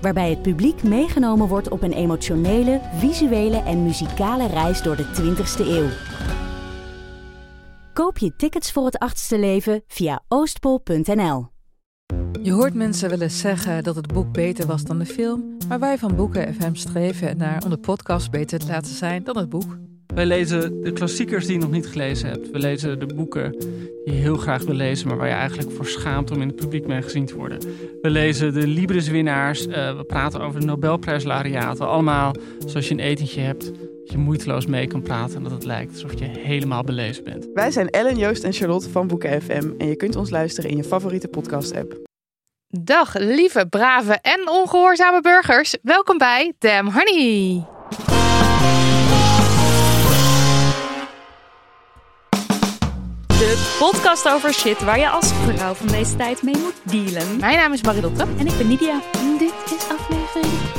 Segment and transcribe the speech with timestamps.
[0.00, 5.66] Waarbij het publiek meegenomen wordt op een emotionele, visuele en muzikale reis door de 20ste
[5.66, 5.88] eeuw.
[7.92, 11.48] Koop je tickets voor het achtste leven via oostpol.nl.
[12.42, 15.78] Je hoort mensen wel eens zeggen dat het boek beter was dan de film, maar
[15.78, 19.48] wij van Boeken FM streven naar om de podcast beter te laten zijn dan het
[19.48, 19.89] boek.
[20.14, 22.50] Wij lezen de klassiekers die je nog niet gelezen hebt.
[22.50, 23.50] We lezen de boeken
[24.04, 26.56] die je heel graag wil lezen, maar waar je eigenlijk voor schaamt om in het
[26.56, 27.58] publiek mee gezien te worden.
[28.02, 29.66] We lezen de Libris-winnaars.
[29.66, 31.88] Uh, we praten over de Nobelprijslariaten.
[31.88, 32.34] Allemaal
[32.66, 35.92] zoals je een etentje hebt, dat je moeiteloos mee kan praten en dat het lijkt
[35.92, 37.48] alsof je helemaal belezen bent.
[37.54, 40.76] Wij zijn Ellen, Joost en Charlotte van Boeken FM en je kunt ons luisteren in
[40.76, 42.08] je favoriete podcast-app.
[42.68, 45.76] Dag lieve, brave en ongehoorzame burgers.
[45.82, 47.78] Welkom bij Damn Honey.
[53.40, 57.36] De podcast over shit waar je als vrouw van deze tijd mee moet dealen.
[57.38, 58.26] Mijn naam is Marilotte.
[58.38, 59.00] En ik ben Nidia.
[59.12, 60.69] En dit is aflevering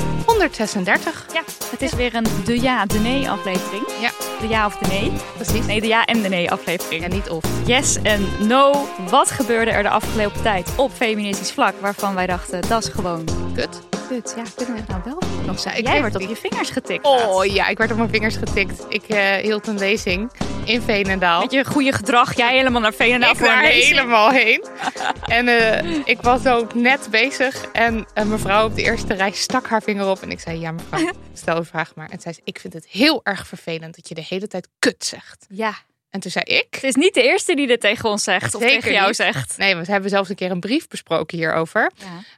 [0.42, 1.26] 136.
[1.32, 3.82] Ja, het is weer een de ja, de nee aflevering.
[4.00, 4.10] Ja.
[4.40, 5.12] De ja of de nee.
[5.34, 5.66] Precies.
[5.66, 7.02] Nee, de ja en de nee aflevering.
[7.02, 7.44] Ja, niet of.
[7.66, 8.88] Yes en no.
[9.10, 13.24] Wat gebeurde er de afgelopen tijd op feministisch vlak waarvan wij dachten dat is gewoon
[13.54, 13.80] Kut.
[14.08, 14.34] kut.
[14.36, 17.06] Ja, kunnen we het nou wel nog zei, ik Jij werd op je vingers getikt.
[17.06, 17.54] Oh laatst.
[17.54, 18.84] ja, ik werd op mijn vingers getikt.
[18.88, 20.30] Ik eh, hield een lezing
[20.64, 21.40] in Veenendaal.
[21.40, 23.96] Met je goede gedrag, jij helemaal naar Veenendaal ik voor daar lezing.
[23.96, 24.64] helemaal heen.
[25.38, 27.64] en eh, ik was ook net bezig.
[27.72, 30.22] En een mevrouw op de eerste rij stak haar vinger op.
[30.22, 32.08] En ik zei, ja mevrouw, stel uw vraag maar.
[32.10, 35.04] En zei ze, ik vind het heel erg vervelend dat je de hele tijd kut
[35.04, 35.46] zegt.
[35.48, 35.74] Ja,
[36.10, 36.66] En toen zei ik...
[36.70, 39.16] het is niet de eerste die dit tegen ons zegt of Zeker tegen jou niet.
[39.16, 39.56] zegt.
[39.58, 41.90] Nee, we hebben zelfs een keer een brief besproken hierover.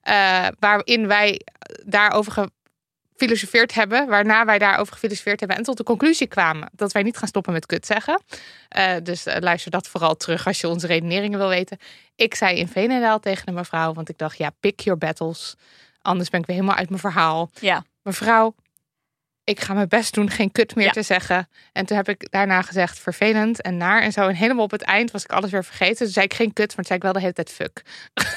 [0.02, 0.46] Ja.
[0.46, 1.40] eh, waarin wij
[1.84, 2.48] daarover
[3.12, 4.08] gefilosofeerd hebben.
[4.08, 5.58] Waarna wij daarover gefilosofeerd hebben.
[5.58, 8.22] En tot de conclusie kwamen dat wij niet gaan stoppen met kut zeggen.
[8.68, 11.78] Eh, dus eh, luister dat vooral terug als je onze redeneringen wil weten.
[12.16, 13.92] Ik zei in Veenendaal tegen de mevrouw.
[13.92, 15.54] Want ik dacht, ja, pick your battles.
[16.02, 17.50] Anders ben ik weer helemaal uit mijn verhaal.
[17.60, 17.84] Ja.
[18.04, 18.54] Mevrouw,
[19.44, 20.90] ik ga mijn best doen geen kut meer Ja.
[20.92, 21.48] te zeggen.
[21.72, 24.28] En toen heb ik daarna gezegd vervelend en naar en zo.
[24.28, 25.96] En helemaal op het eind was ik alles weer vergeten.
[25.96, 27.82] Toen zei ik geen kut, maar toen zei ik wel de hele tijd fuck.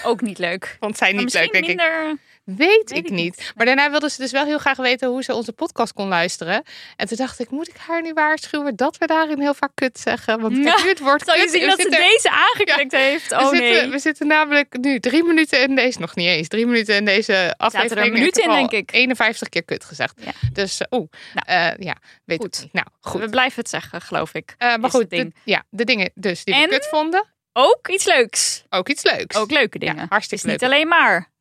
[0.03, 0.75] Ook niet leuk.
[0.79, 1.68] Vond zij niet leuk, denk ik.
[1.75, 2.18] minder...
[2.44, 3.38] Weet, Weet ik ik niet.
[3.38, 3.51] niet.
[3.56, 6.63] Maar daarna wilde ze dus wel heel graag weten hoe ze onze podcast kon luisteren.
[6.95, 10.00] En toen dacht ik, moet ik haar nu waarschuwen dat we daarin heel vaak kut
[10.00, 10.39] zeggen?
[10.41, 12.91] Want ik Ja, nu het woord Zal je zien We dat ze zitten- deze aangeklikt
[12.91, 13.28] heeft?
[13.29, 13.89] we, Oh zitten, nee.
[13.89, 17.53] we zitten namelijk nu drie minuten in deze, nog niet eens, drie minuten in deze
[17.57, 18.07] aflevering.
[18.07, 18.95] een minuut Ik heb in, al denk ik.
[18.95, 20.19] 51 keer kut gezegd.
[20.53, 22.59] Dus eh, oeh, Nou, Eh, ja, weet goed.
[22.62, 22.74] niet.
[22.74, 23.22] Nou, goed.
[23.22, 24.56] We blijven het zeggen, geloof ik.
[24.58, 25.34] Eh, maar goed, ding.
[25.34, 26.62] de, ja, de dingen dus die En?
[26.62, 28.63] we kut vonden, Ook iets leuks.
[28.69, 29.36] ook iets leuks.
[29.36, 29.96] Ook leuke dingen.
[29.96, 30.72] Ja, hartstikke het is leuk.
[30.72, 31.31] niet alleen maar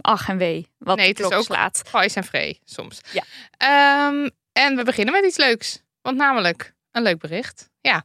[0.00, 1.82] ach en wee wat Nee, het is ook- slaat.
[1.86, 3.00] Vice en vree soms.
[3.12, 3.22] Ja.
[3.56, 5.82] Ehm, en we beginnen met iets leuks.
[6.02, 7.70] Want namelijk een leuk bericht.
[7.80, 8.04] Ja,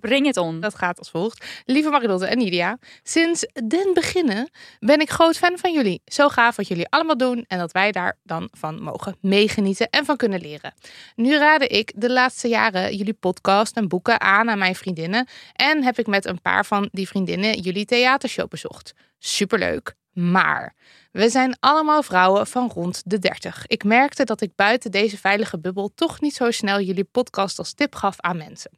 [0.00, 0.60] Bring het on.
[0.60, 1.62] dat gaat als volgt.
[1.64, 6.02] Lieve Marilotte en Nidia, sinds den beginnen ben ik groot fan van jullie.
[6.04, 10.04] Zo gaaf wat jullie allemaal doen en dat wij daar dan van mogen meegenieten en
[10.04, 10.74] van kunnen leren.
[11.14, 15.84] Nu raadde ik de laatste jaren jullie podcast en boeken aan aan mijn vriendinnen en
[15.84, 18.94] heb ik met een paar van die vriendinnen jullie theatershow bezocht.
[19.18, 19.98] Superleuk.
[20.12, 20.74] Maar
[21.12, 23.66] we zijn allemaal vrouwen van rond de 30.
[23.66, 27.72] Ik merkte dat ik buiten deze veilige bubbel toch niet zo snel jullie podcast als
[27.72, 28.70] tip gaf aan mensen.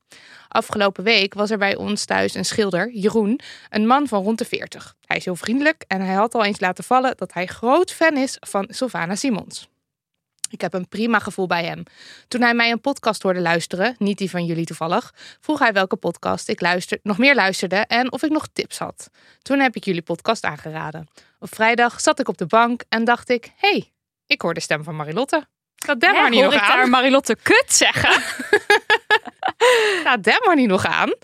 [0.48, 4.44] Afgelopen week was er bij ons thuis een schilder, Jeroen, een man van rond de
[4.44, 4.94] 40.
[5.06, 8.16] Hij is heel vriendelijk en hij had al eens laten vallen dat hij groot fan
[8.16, 9.70] is van Sylvana Simons.
[10.52, 11.82] Ik heb een prima gevoel bij hem.
[12.28, 15.96] Toen hij mij een podcast hoorde luisteren, niet die van jullie toevallig, vroeg hij welke
[15.96, 19.10] podcast ik luister, nog meer luisterde en of ik nog tips had.
[19.42, 21.08] Toen heb ik jullie podcast aangeraden.
[21.38, 23.92] Op vrijdag zat ik op de bank en dacht ik: hé, hey,
[24.26, 25.46] ik hoor de stem van Marilotte.
[25.98, 26.76] Dem Hè, maar niet hoor nog ik aan?
[26.76, 28.10] daar Marilotte kut zeggen?
[30.04, 31.14] Gaat Dem maar niet nog aan?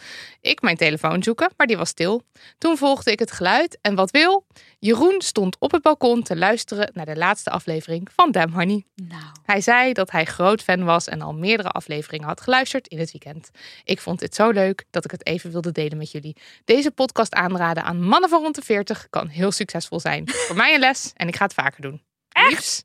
[0.41, 2.23] Ik mijn telefoon zoeken, maar die was stil.
[2.59, 4.47] Toen volgde ik het geluid en wat wil?
[4.79, 8.85] Jeroen stond op het balkon te luisteren naar de laatste aflevering van Damn Honey.
[8.95, 12.99] nou, Hij zei dat hij groot fan was en al meerdere afleveringen had geluisterd in
[12.99, 13.51] het weekend.
[13.85, 16.37] Ik vond dit zo leuk dat ik het even wilde delen met jullie.
[16.65, 20.29] Deze podcast aanraden aan mannen van rond de 40 kan heel succesvol zijn.
[20.29, 22.03] Voor mij een les en ik ga het vaker doen.
[22.29, 22.49] Echt?
[22.51, 22.83] Liefs,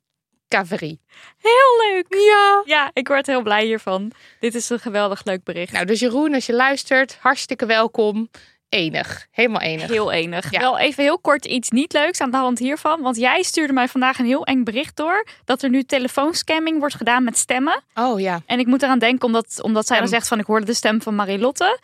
[0.58, 1.00] Caverie.
[1.38, 2.06] heel leuk.
[2.10, 2.62] Ja.
[2.66, 4.12] Ja, ik word heel blij hiervan.
[4.40, 5.74] Dit is een geweldig leuk bericht.
[5.74, 8.30] Nou, dus Jeroen, als je luistert, hartstikke welkom.
[8.70, 9.28] enig.
[9.32, 9.88] Helemaal enig.
[9.88, 10.52] Heel enig.
[10.52, 10.60] Ja.
[10.60, 13.02] Wel even heel kort iets niet leuks aan de hand hiervan.
[13.02, 15.26] Want jij stuurde mij vandaag een heel eng bericht door.
[15.46, 17.82] Dat er nu telefoonscamming wordt gedaan met stemmen.
[17.96, 18.42] Oh ja.
[18.46, 21.02] En ik moet eraan denken, omdat, omdat zij dan zegt van ik hoorde de stem
[21.02, 21.80] van Marilotte.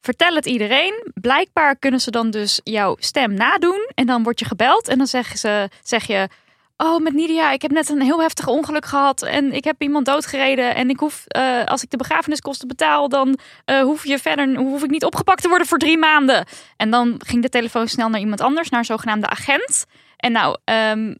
[0.00, 1.10] Vertel het iedereen.
[1.14, 3.90] Blijkbaar kunnen ze dan dus jouw stem nadoen.
[3.94, 4.88] En dan word je gebeld.
[4.88, 6.28] En dan zeggen ze, zeg je...
[6.76, 9.22] Oh, met Nidia, ik heb net een heel heftig ongeluk gehad.
[9.22, 10.74] En ik heb iemand doodgereden.
[10.74, 13.08] En ik hoef, eh, als ik de begrafeniskosten betaal...
[13.08, 16.46] dan eh, hoef, je verder, hoef ik niet opgepakt te worden voor drie maanden.
[16.76, 18.68] En dan ging de telefoon snel naar iemand anders.
[18.68, 19.84] Naar een zogenaamde agent.
[20.16, 20.56] En nou...
[20.64, 21.14] ehm,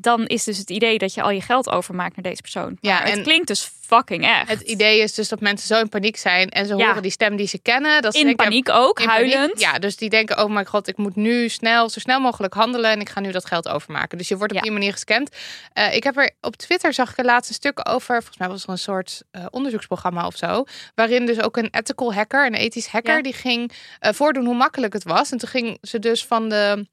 [0.00, 2.76] dan is dus het idee dat je al je geld overmaakt naar deze persoon.
[2.80, 4.48] Ja, het klinkt dus fucking echt.
[4.48, 6.86] Het idee is dus dat mensen zo in paniek zijn en ze Ja.
[6.86, 8.02] horen die stem die ze kennen.
[8.02, 9.32] Dat ze in denken, paniek ook, in paniek.
[9.34, 9.60] huilend.
[9.60, 12.90] Ja, dus die denken, oh mijn god, ik moet nu snel, zo snel mogelijk handelen
[12.90, 14.18] en ik ga nu dat geld overmaken.
[14.18, 14.64] Dus je wordt op Ja.
[14.64, 15.30] die manier gescand.
[15.72, 18.14] Eh, ik heb er op Twitter zag ik er laatst een stuk over.
[18.16, 20.64] Volgens mij was er een soort eh, onderzoeksprogramma of zo,
[20.94, 24.92] waarin dus ook een ethical hacker, een ethisch hacker, die ging eh, voordoen hoe makkelijk
[24.92, 25.30] het was.
[25.30, 26.86] En toen ging ze dus van de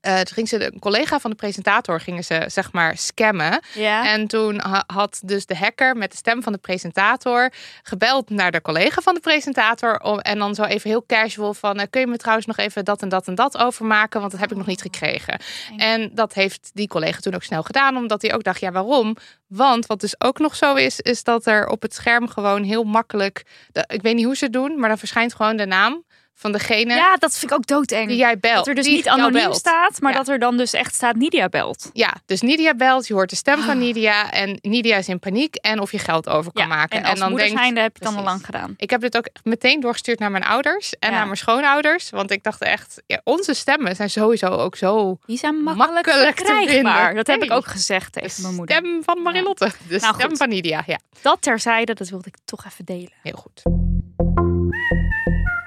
[0.00, 3.62] eh, toen ging ze een collega van de presentator gingen ze zeg maar scammen.
[3.74, 4.12] Ja.
[4.12, 7.52] En toen ha- had dus de hacker met de stem van de presentator
[7.82, 10.00] gebeld naar de collega van de presentator.
[10.00, 12.84] Om, en dan zo even heel casual van, eh, kun je me trouwens nog even
[12.84, 14.20] dat en dat en dat overmaken?
[14.20, 15.40] Want dat heb ik nog niet gekregen.
[15.76, 19.16] En dat heeft die collega toen ook snel gedaan, omdat hij ook dacht, ja waarom?
[19.46, 22.84] Want wat dus ook nog zo is, is dat er op het scherm gewoon heel
[22.84, 26.04] makkelijk, de, ik weet niet hoe ze het doen, maar dan verschijnt gewoon de naam
[26.34, 28.08] van degene ja, dat vind ik ook doodeng.
[28.08, 28.54] die jij belt.
[28.56, 30.18] dat er dus niet anoniem staat, maar Ja.
[30.18, 31.90] dat er dan dus echt staat Nidia belt.
[31.92, 33.64] Ja, dus Nidia belt, je hoort de stem Ah.
[33.64, 36.98] van Nidia en Nidia is in paniek en of je geld over kan Ja, maken.
[36.98, 38.74] en als dan moeder denkt, zijnde heb je het dan al lang gedaan.
[38.76, 41.16] ik heb dit ook meteen doorgestuurd naar mijn ouders en Ja.
[41.16, 45.38] naar mijn schoonouders, want ik dacht echt, ja, onze stemmen zijn sowieso ook zo Die
[45.38, 47.14] zijn makkelijk, makkelijk te vinden.
[47.14, 48.76] Dat heb ik ook gezegd de tegen mijn moeder.
[48.76, 50.38] stem van Marilotte, de Nou, stem goed.
[50.38, 50.82] van Nidia.
[50.86, 53.12] Ja, Dat terzijde, dat wilde ik toch even delen.
[53.22, 53.62] heel goed.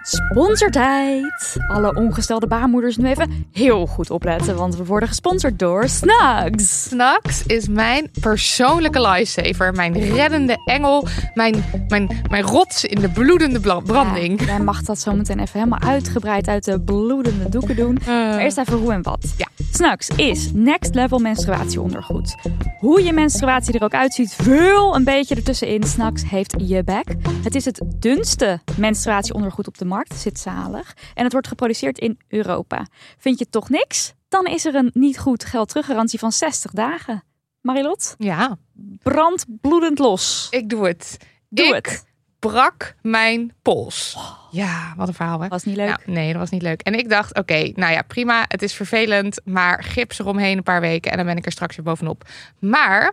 [0.05, 1.55] Sponsortijd.
[1.67, 6.83] Alle ongestelde baarmoeders nu even heel goed opletten, want we worden gesponsord door Snugs.
[6.83, 13.59] Snacks is mijn persoonlijke lifesaver, mijn reddende engel, mijn, mijn, mijn rots in de bloedende
[13.59, 14.39] branding.
[14.39, 17.97] Ja, jij mag dat zo meteen even helemaal uitgebreid uit de bloedende doeken doen.
[18.05, 19.33] Maar eerst even hoe en wat.
[19.38, 19.47] Ja.
[19.71, 22.35] Snugs is next level menstruatieondergoed.
[22.79, 25.83] Hoe je menstruatie er ook uitziet, vul een beetje ertussenin.
[25.83, 27.05] Snugs heeft je back.
[27.44, 29.91] Het is het dunste menstruatieondergoed op de markt.
[30.13, 30.95] Zit zalig.
[31.13, 32.87] En het wordt geproduceerd in Europa.
[33.17, 34.13] Vind je toch niks?
[34.29, 37.23] Dan is er een niet goed geld teruggarantie van 60 dagen.
[37.61, 38.57] Marilot, Ja,
[39.03, 40.47] brand bloedend los.
[40.49, 41.17] ik doe het.
[41.49, 42.05] Doe ik het.
[42.39, 44.17] brak mijn pols.
[44.51, 45.47] Ja, wat een verhaal hè.
[45.47, 45.87] Was niet leuk.
[45.87, 46.81] Nou, nee, dat was niet leuk.
[46.81, 48.45] En ik dacht, oké, nou ja, prima.
[48.47, 51.75] Het is vervelend, maar gips eromheen een paar weken en dan ben ik er straks
[51.75, 52.29] weer bovenop.
[52.59, 53.11] Maar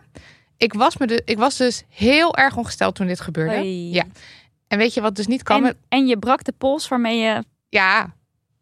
[0.57, 3.91] ik was, me de, ik was dus heel erg ongesteld toen dit gebeurde.
[3.91, 4.05] Ja.
[4.71, 5.65] En weet je wat dus niet kan?
[5.65, 8.15] En, en je brak de pols waarmee je, Ja,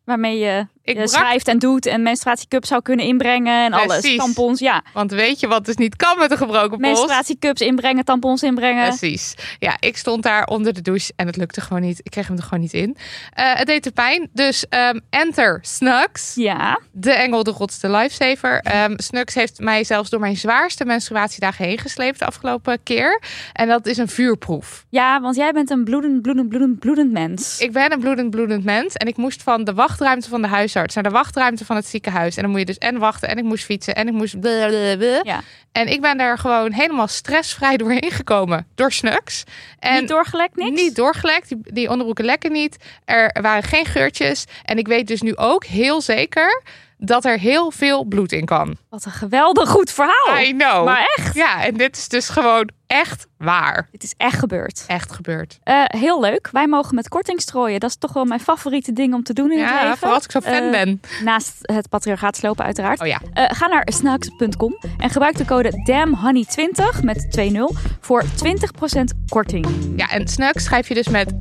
[0.04, 1.08] waarmee je, ik brak.
[1.08, 4.16] schrijft en doet en menstruatiecups zou kunnen inbrengen en alles.
[4.16, 4.82] Tampons, ja.
[4.92, 6.80] Want weet je wat dus niet kan met een gebroken pols?
[6.80, 8.88] Menstruatiecups inbrengen, tampons inbrengen.
[8.88, 9.34] Precies.
[9.58, 12.00] Ja, ik stond daar onder de douche en het lukte gewoon niet.
[12.02, 12.96] Ik kreeg hem er gewoon niet in.
[13.32, 14.28] Eh, het deed de pijn.
[14.32, 16.32] Dus ehm, enter Snugs.
[16.34, 18.60] Ja, De engel, de godste lifesaver.
[18.60, 23.22] Ehm Snux heeft mij zelfs door mijn zwaarste menstruatiedagen heen gesleept de afgelopen keer.
[23.52, 24.84] En dat is een vuurproef.
[24.88, 27.58] ja, want jij bent een bloedend, bloedend, bloedend, bloedend mens.
[27.58, 28.94] Ik ben een bloedend, bloedend mens.
[28.94, 32.36] En ik moest van de wachtruimte van de huisarts naar de wachtruimte van het ziekenhuis.
[32.36, 34.40] En dan moet je dus en wachten en ik moest fietsen en ik moest...
[34.40, 35.20] blablabla.
[35.22, 35.40] Ja.
[35.72, 38.66] En ik ben daar gewoon helemaal stressvrij doorheen gekomen.
[38.74, 39.44] Door Snux.
[39.78, 40.80] En Niet doorgelekt, niks?
[40.80, 41.48] Niet doorgelekt.
[41.48, 42.76] Die, die onderbroeken lekken niet.
[43.04, 44.44] Er waren geen geurtjes.
[44.64, 46.62] En ik weet dus nu ook heel zeker
[46.98, 48.76] dat er heel veel bloed in kan.
[48.90, 50.38] Wat een geweldig goed verhaal.
[50.40, 50.84] I know.
[50.84, 53.88] Maar echt, Ja, en dit is dus gewoon echt waar.
[53.92, 54.84] dit is echt gebeurd.
[54.86, 55.58] Echt gebeurd.
[55.62, 56.48] Eh, heel leuk.
[56.52, 57.80] Wij mogen met korting strooien.
[57.80, 59.96] Dat is toch wel mijn favoriete ding om te doen in het Ja, leven.
[59.98, 61.00] vooral als ik zo fan Eh, ben.
[61.24, 63.00] Naast het patriarchaat slopen uiteraard.
[63.00, 63.20] Oh ja.
[63.32, 69.66] Eh, ga naar snacks.com en gebruik de code DAMHONEY20 met 2.0 voor 20% korting.
[69.96, 71.32] Ja, en Snug schrijf je dus met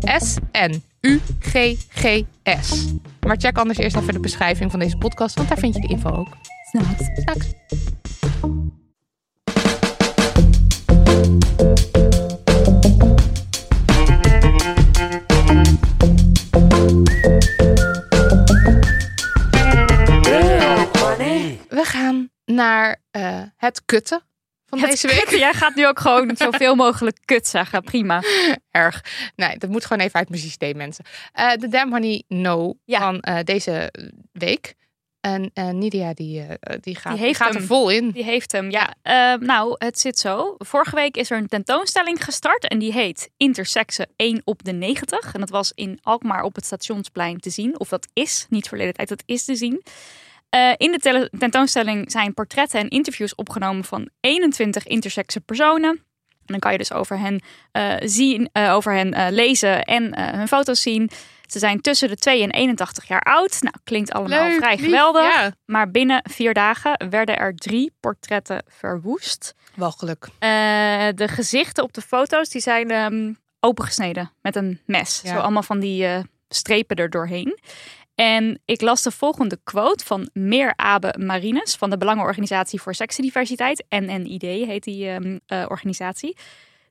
[1.08, 2.94] S-N-U-G-G-S.
[3.20, 5.88] Maar check anders eerst even de beschrijving van deze podcast, want daar vind je de
[5.88, 6.38] info ook.
[6.70, 7.06] Snacks.
[7.16, 7.56] Snacks.
[21.70, 24.22] We gaan naar eh, het kutten
[24.70, 25.30] van Het deze week.
[25.30, 27.84] Jij gaat nu ook gewoon zoveel mogelijk kut zeggen.
[27.84, 28.22] Prima.
[28.72, 29.04] Erg.
[29.36, 31.06] Nee, dat moet gewoon even uit mijn systeem, mensen.
[31.32, 33.00] Eh, de Damn Honey No Ja.
[33.00, 33.92] van eh, deze
[34.32, 34.76] week.
[35.22, 36.46] En eh, Nidia die,
[36.82, 37.66] die gaat, Die die heeft gaat er hem.
[37.68, 38.10] vol in.
[38.12, 38.94] Die heeft hem, ja.
[39.02, 40.56] Eh, nou, het zit zo.
[40.58, 45.34] Vorige week is er een tentoonstelling gestart en die heet Intersexen 1 op de 90.
[45.34, 47.80] En dat was in Alkmaar op het Stationsplein te zien.
[47.80, 49.84] Of dat is, niet verleden tijd, dat is te zien.
[50.50, 55.90] Eh, in de tentoonstelling zijn portretten en interviews opgenomen van 21 intersexe personen.
[55.90, 60.48] En dan kan je dus over hen, eh, zien, eh, over hen lezen en hun
[60.48, 61.10] foto's zien.
[61.46, 63.62] Ze zijn tussen de 2 en 81 jaar oud.
[63.62, 65.34] Nou, klinkt allemaal Leuk, vrij lief, geweldig.
[65.34, 69.56] Ja, Maar binnen vier dagen werden er drie portretten verwoest.
[69.76, 70.28] walgelijk.
[71.16, 75.22] De gezichten op de foto's die zijn ehm, opengesneden met een mes.
[75.24, 75.34] Ja.
[75.34, 76.08] Zo allemaal van die
[76.50, 77.60] strepen er doorheen.
[78.18, 83.84] En ik las de volgende quote van Meer Abe Marines van de Belangenorganisatie voor Seksendiversiteit.
[83.90, 86.36] NNID heet die ehm, eh, organisatie.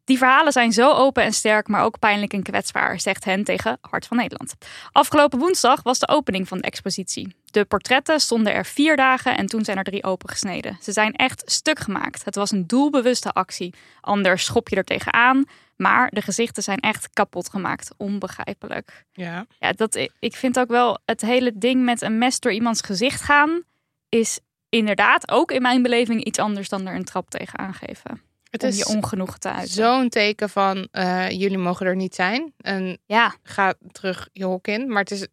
[0.07, 3.79] Die verhalen zijn zo open en sterk, maar ook pijnlijk en kwetsbaar, zegt hen tegen
[3.81, 4.55] Hart van Nederland.
[4.93, 7.37] Afgelopen woensdag was de opening van de expositie.
[7.45, 10.79] De portretten stonden er vier dagen en toen zijn er drie opengesneden.
[10.81, 12.25] Ze zijn echt stuk gemaakt.
[12.25, 13.75] Het was een doelbewuste actie.
[14.01, 15.45] Anders schop je er tegenaan,
[15.77, 17.91] maar de gezichten zijn echt kapot gemaakt.
[17.97, 19.05] Onbegrijpelijk.
[19.13, 19.47] Ja.
[19.59, 23.23] Ja, dat, ik vind ook wel het hele ding met een mes door iemands gezicht
[23.23, 23.63] gaan,
[24.09, 28.35] is inderdaad ook in mijn beleving iets anders dan er een trap tegenaan geven.
[28.63, 29.75] Het Om is je ongenoegen te uiten.
[29.75, 32.53] zo'n teken van eh, jullie mogen er niet zijn.
[32.61, 34.89] En Ja, ga terug je hok in.
[34.89, 35.27] Maar het is...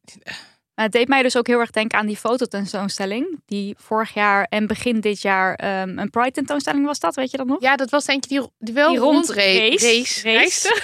[0.75, 3.39] Maar het deed mij dus ook heel erg denken aan die fototentoonstelling.
[3.46, 7.38] Die vorig jaar en begin dit jaar ehm, een Pride tentoonstelling was dat, weet je
[7.38, 7.62] dat nog?
[7.62, 9.60] Ja, dat was eentje die, die wel Die rondrace.
[9.60, 9.98] rondrace.
[9.98, 10.22] Race.
[10.24, 10.34] Race.
[10.34, 10.82] Race.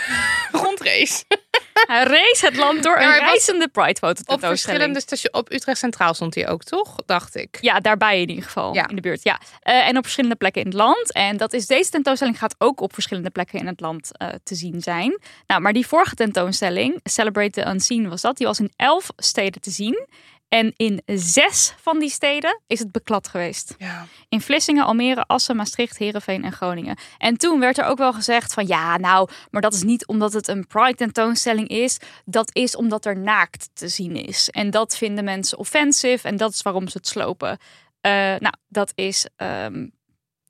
[0.63, 1.24] Rondrace.
[1.88, 4.59] Hij race het land door een reizende Pride Op fototentoonstelling.
[4.59, 5.36] verschillende stations.
[5.36, 6.95] Op Utrecht Centraal stond hij ook, toch?
[7.05, 7.57] Dacht ik.
[7.62, 8.74] Ja, daarbij in ieder geval.
[8.74, 8.88] Ja.
[8.88, 9.24] In de buurt.
[9.24, 9.39] Ja.
[9.62, 11.13] Eh, en op verschillende plekken in het land.
[11.13, 14.55] En dat is deze tentoonstelling gaat ook op verschillende plekken in het land eh, te
[14.55, 15.19] zien zijn.
[15.48, 18.38] Nou, maar die vorige tentoonstelling, Celebrate the Unseen was dat.
[18.38, 20.07] Die was in elf steden te zien.
[20.50, 23.75] En in zes van die steden is het beklad geweest.
[23.77, 24.06] Ja.
[24.29, 26.98] In Vlissingen, Almere, Assen, Maastricht, Heerenveen en Groningen.
[27.18, 30.34] En toen werd er ook wel gezegd van ja, nou, maar dat is niet omdat
[30.34, 31.98] het een Pride tentoonstelling is.
[32.25, 34.50] Dat is omdat er naakt te zien is.
[34.50, 37.58] En dat vinden mensen offensive en dat is waarom ze het slopen.
[38.01, 39.88] Eh, nou, dat is ehm,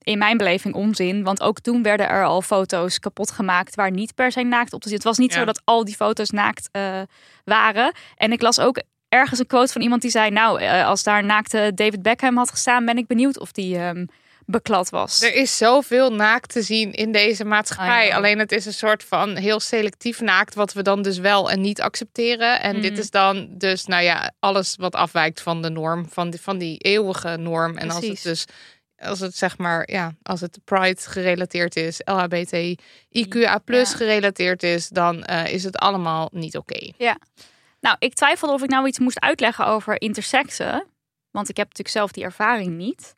[0.03, 1.23] in mijn beleving onzin.
[1.23, 4.81] Want ook toen werden er al foto's kapot gemaakt waar niet per se naakt op
[4.81, 4.97] te zien.
[4.97, 5.39] Het was niet Ja.
[5.39, 7.01] zo dat al die foto's naakt eh,
[7.43, 7.93] waren.
[8.15, 10.29] En ik las ook ergens een quote van iemand die zei...
[10.31, 12.85] nou, eh, als daar naakte David Beckham had gestaan...
[12.85, 14.05] ben ik benieuwd of die ehm,
[14.45, 15.21] beklad was.
[15.21, 18.05] Er is zoveel naakt te zien in deze maatschappij.
[18.05, 18.17] Know.
[18.17, 21.61] Alleen het is een soort van heel selectief naakt, wat we dan dus wel en
[21.61, 22.61] niet accepteren.
[22.61, 22.99] En dit Mhm.
[22.99, 26.77] is dan dus, nou ja, alles wat afwijkt van de norm, van die, van die
[26.77, 27.77] eeuwige norm.
[27.77, 28.45] En als het dus,
[28.97, 33.95] als het zeg maar, ja, als het Pride gerelateerd is, LHBTIQA plus Ja.
[33.97, 36.91] gerelateerd is, dan eh, is het allemaal niet oké.
[37.79, 40.85] Nou, ik twijfelde of ik nou iets moest uitleggen over intersexen.
[41.31, 43.15] Want ik heb natuurlijk zelf die ervaring niet.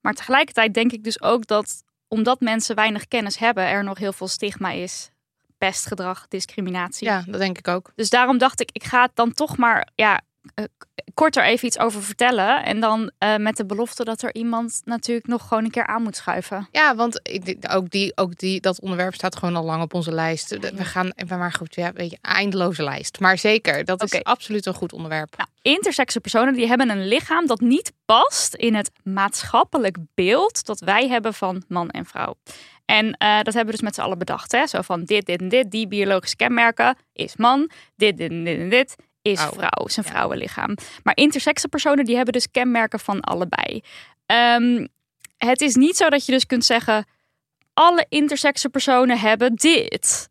[0.00, 4.12] Maar tegelijkertijd denk ik dus ook dat omdat mensen weinig kennis hebben, er nog heel
[4.12, 5.10] veel stigma is.
[5.58, 7.06] Pestgedrag, discriminatie.
[7.06, 7.92] Ja, dat denk ik ook.
[7.94, 10.20] Dus daarom dacht ik, ik ga het dan toch maar ja,
[10.54, 12.64] eh, k- kort er even iets over vertellen.
[12.64, 16.02] En dan eh, met de belofte dat er iemand natuurlijk nog gewoon een keer aan
[16.02, 16.68] moet schuiven.
[16.72, 17.20] Ja, want
[17.70, 20.48] ook, die, ook die, dat onderwerp staat gewoon al lang op onze lijst.
[20.48, 23.20] De- We gaan, maar goed, ja, weet je, eindeloze lijst.
[23.20, 25.36] Maar zeker, dat is absoluut een goed onderwerp.
[25.36, 30.80] Nou, intersexe personen die hebben een lichaam dat niet past in het maatschappelijk beeld dat
[30.80, 32.34] wij hebben van man en vrouw.
[32.84, 34.52] En eh, dat hebben we dus met z'n allen bedacht.
[34.52, 34.66] Hè?
[34.66, 37.70] Zo van dit, dit en dit, die biologische kenmerken is man.
[37.96, 38.96] Dit, dit en dit en dit
[39.30, 39.52] is Vrouw.
[39.52, 40.10] vrouw, is een Ja.
[40.10, 40.76] vrouwenlichaam.
[41.02, 43.82] Maar intersexe personen die hebben dus kenmerken van allebei.
[44.26, 44.86] Ehm,
[45.36, 47.04] het is niet zo dat je dus kunt zeggen...
[47.74, 50.28] alle intersexe personen hebben dit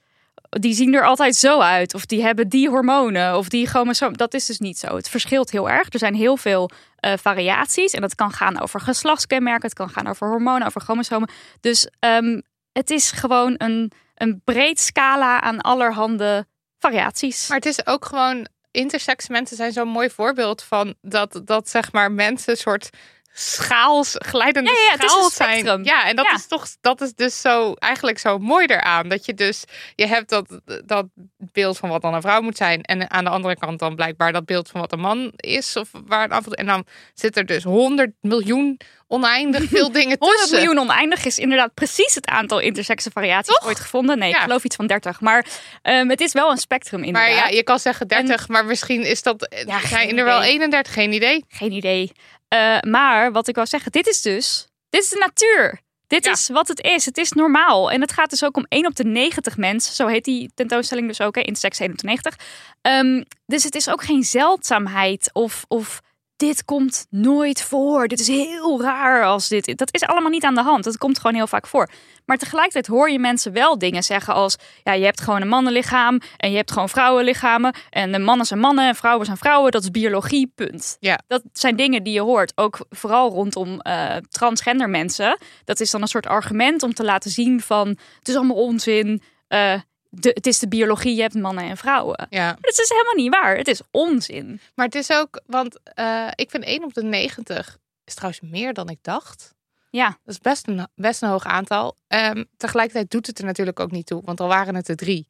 [0.49, 1.93] die zien er altijd zo uit.
[1.93, 3.37] Of die hebben die hormonen.
[3.37, 4.17] Of die chromosoom.
[4.17, 4.95] Dat is dus niet zo.
[4.95, 5.93] Het verschilt heel erg.
[5.93, 7.93] Er zijn heel veel eh, variaties.
[7.93, 9.61] En dat kan gaan over geslachtskenmerken.
[9.63, 11.29] Het kan gaan over hormonen, over chromosomen.
[11.61, 16.45] Dus ehm, het is gewoon een, een breed scala aan allerhande
[16.79, 17.47] variaties.
[17.47, 21.91] Maar het is ook gewoon, intersex mensen zijn zo'n mooi voorbeeld van dat, dat zeg
[21.91, 22.89] maar mensen soort
[23.37, 25.83] schaals, glijdende Ja, schaal zijn.
[25.83, 26.33] Ja, en dat Ja.
[26.35, 29.07] is toch, dat is dus zo, eigenlijk zo mooi eraan.
[29.09, 29.63] Dat je dus,
[29.95, 31.05] je hebt dat, dat
[31.37, 32.81] beeld van wat dan een vrouw moet zijn.
[32.81, 35.75] En aan de andere kant dan blijkbaar dat beeld van wat een man is.
[35.75, 40.57] Of waar, af en dan zit er dus 100 miljoen oneindig veel dingen 100 tussen.
[40.57, 44.17] miljoen oneindig is inderdaad precies het aantal intersexe variaties ooit gevonden.
[44.17, 44.35] Nee, Ja.
[44.35, 45.21] ik geloof iets van 30.
[45.21, 45.45] Maar
[45.81, 47.49] ehm, het is wel een spectrum Maar inderdaad.
[47.49, 50.49] ja, je kan zeggen 30, maar misschien is dat, Ja, zijn geen er wel idee.
[50.51, 51.45] 31, geen idee.
[51.49, 52.11] Geen idee.
[52.47, 55.79] Eh, maar wat ik wil zeggen, dit is dus, dit is de natuur.
[56.07, 56.31] Dit Ja.
[56.31, 57.05] is wat het is.
[57.05, 57.91] Het is normaal.
[57.91, 59.93] En het gaat dus ook om 1 op de 90 mensen.
[59.95, 62.35] Zo heet die tentoonstelling dus ook, hè, in seks 1 op de 90.
[62.81, 66.01] Ehm, dus het is ook geen zeldzaamheid of, of
[66.35, 68.07] dit komt nooit voor.
[68.07, 69.77] Dit is heel raar als dit.
[69.77, 70.83] Dat is allemaal niet aan de hand.
[70.83, 71.89] Dat komt gewoon heel vaak voor.
[72.25, 76.19] Maar tegelijkertijd hoor je mensen wel dingen zeggen als: ja, je hebt gewoon een mannenlichaam
[76.37, 77.75] en je hebt gewoon vrouwenlichamen.
[77.89, 79.71] En de mannen zijn mannen en vrouwen zijn vrouwen.
[79.71, 80.97] Dat is biologie, punt.
[80.99, 81.19] Ja.
[81.27, 82.51] Dat zijn dingen die je hoort.
[82.55, 85.37] Ook vooral rondom eh, transgender mensen.
[85.63, 87.87] Dat is dan een soort argument om te laten zien van
[88.19, 89.21] het is allemaal onzin.
[89.47, 89.79] Eh,
[90.09, 92.27] de, het is de biologie, je hebt mannen en vrouwen.
[92.29, 92.45] Ja.
[92.45, 93.57] Maar dat is helemaal niet waar.
[93.57, 94.59] Het is onzin.
[94.75, 98.73] Maar het is ook, want eh, ik vind 1 op de 90 is trouwens meer
[98.73, 99.54] dan ik dacht.
[99.95, 100.07] Ja.
[100.07, 101.95] Dat is best een, best een hoog aantal.
[102.07, 105.27] Ehm, tegelijkertijd doet het er natuurlijk ook niet toe, want al waren het er drie.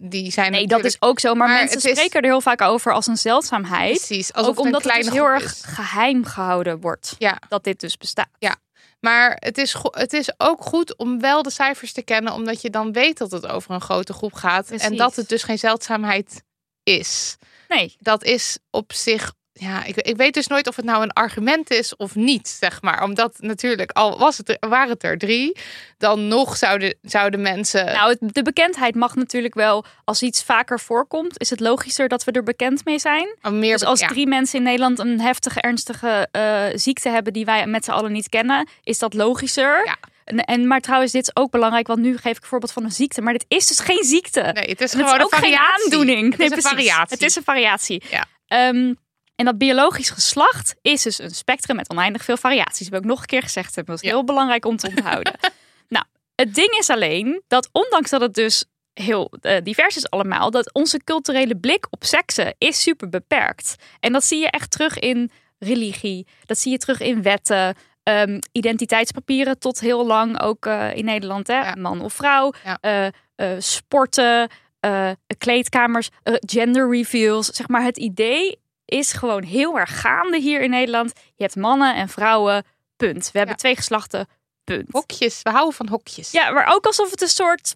[0.00, 1.34] Die zijn Nee, dat is ook zo.
[1.34, 3.96] Maar, Maar mensen is- spreken er heel vaak over als een zeldzaamheid.
[3.96, 4.32] precies.
[4.32, 5.62] Alsof Ook het omdat een het kleine dus heel erg is.
[5.64, 7.14] geheim gehouden wordt.
[7.18, 7.38] Ja.
[7.48, 8.28] Dat dit dus bestaat.
[8.38, 8.56] Ja.
[9.00, 12.70] Maar het is, het is ook goed om wel de cijfers te kennen, omdat je
[12.70, 14.70] dan weet dat het over een grote groep gaat.
[14.70, 16.42] En dat het dus geen zeldzaamheid
[16.82, 17.36] is.
[17.68, 17.96] Nee.
[17.98, 19.32] Dat is op zich.
[19.58, 22.82] Ja, ik, ik weet dus nooit of het nou een argument is of niet, zeg
[22.82, 23.02] maar.
[23.02, 25.56] Omdat natuurlijk, al was het er, waren het er drie,
[25.98, 27.84] dan nog zouden, zouden mensen.
[27.84, 29.84] Nou, de bekendheid mag natuurlijk wel.
[30.04, 33.36] Als iets vaker voorkomt, is het logischer dat we er bekend mee zijn.
[33.50, 34.06] meer Dus als ja.
[34.06, 38.12] drie mensen in Nederland een heftige, ernstige eh, ziekte hebben die wij met z'n allen
[38.12, 39.84] niet kennen, is dat logischer.
[39.84, 39.96] Ja.
[40.24, 42.84] En, en, maar trouwens, dit is ook belangrijk, want nu geef ik een voorbeeld van
[42.84, 43.22] een ziekte.
[43.22, 44.40] Maar dit is dus geen ziekte.
[44.40, 46.28] Nee, het is En het gewoon is ook een geen aandoening.
[46.28, 46.88] Het nee, is een precies.
[46.88, 47.14] variatie.
[47.14, 48.02] Het is een variatie.
[48.10, 48.26] Ja.
[48.46, 48.92] Ehm,
[49.36, 52.78] en dat biologisch geslacht is dus een spectrum met oneindig veel variaties.
[52.78, 53.74] Dat heb ik ook nog een keer gezegd.
[53.74, 54.08] Dat is Ja.
[54.08, 55.34] heel belangrijk om te onthouden.
[55.88, 60.50] nou, het ding is alleen dat ondanks dat het dus heel eh, divers is allemaal,
[60.50, 63.74] dat onze culturele blik op seksen is super beperkt.
[64.00, 66.26] En dat zie je echt terug in religie.
[66.44, 67.74] Dat zie je terug in wetten.
[68.02, 71.46] ehm, identiteitspapieren tot heel lang ook eh, in Nederland.
[71.46, 71.58] Hè?
[71.60, 71.74] Ja.
[71.78, 72.52] Man of vrouw.
[72.64, 73.12] Ja.
[73.36, 74.48] eh, sporten.
[75.38, 76.08] kleedkamers.
[76.46, 77.46] gender reveals.
[77.46, 81.12] Zeg maar het idee is gewoon heel erg gaande hier in Nederland.
[81.34, 82.64] Je hebt mannen en vrouwen.
[82.96, 83.30] Punt.
[83.32, 84.28] We hebben twee geslachten.
[84.64, 84.86] Punt.
[84.90, 86.30] Hokjes, we houden van hokjes.
[86.30, 87.74] Ja, maar ook alsof het een soort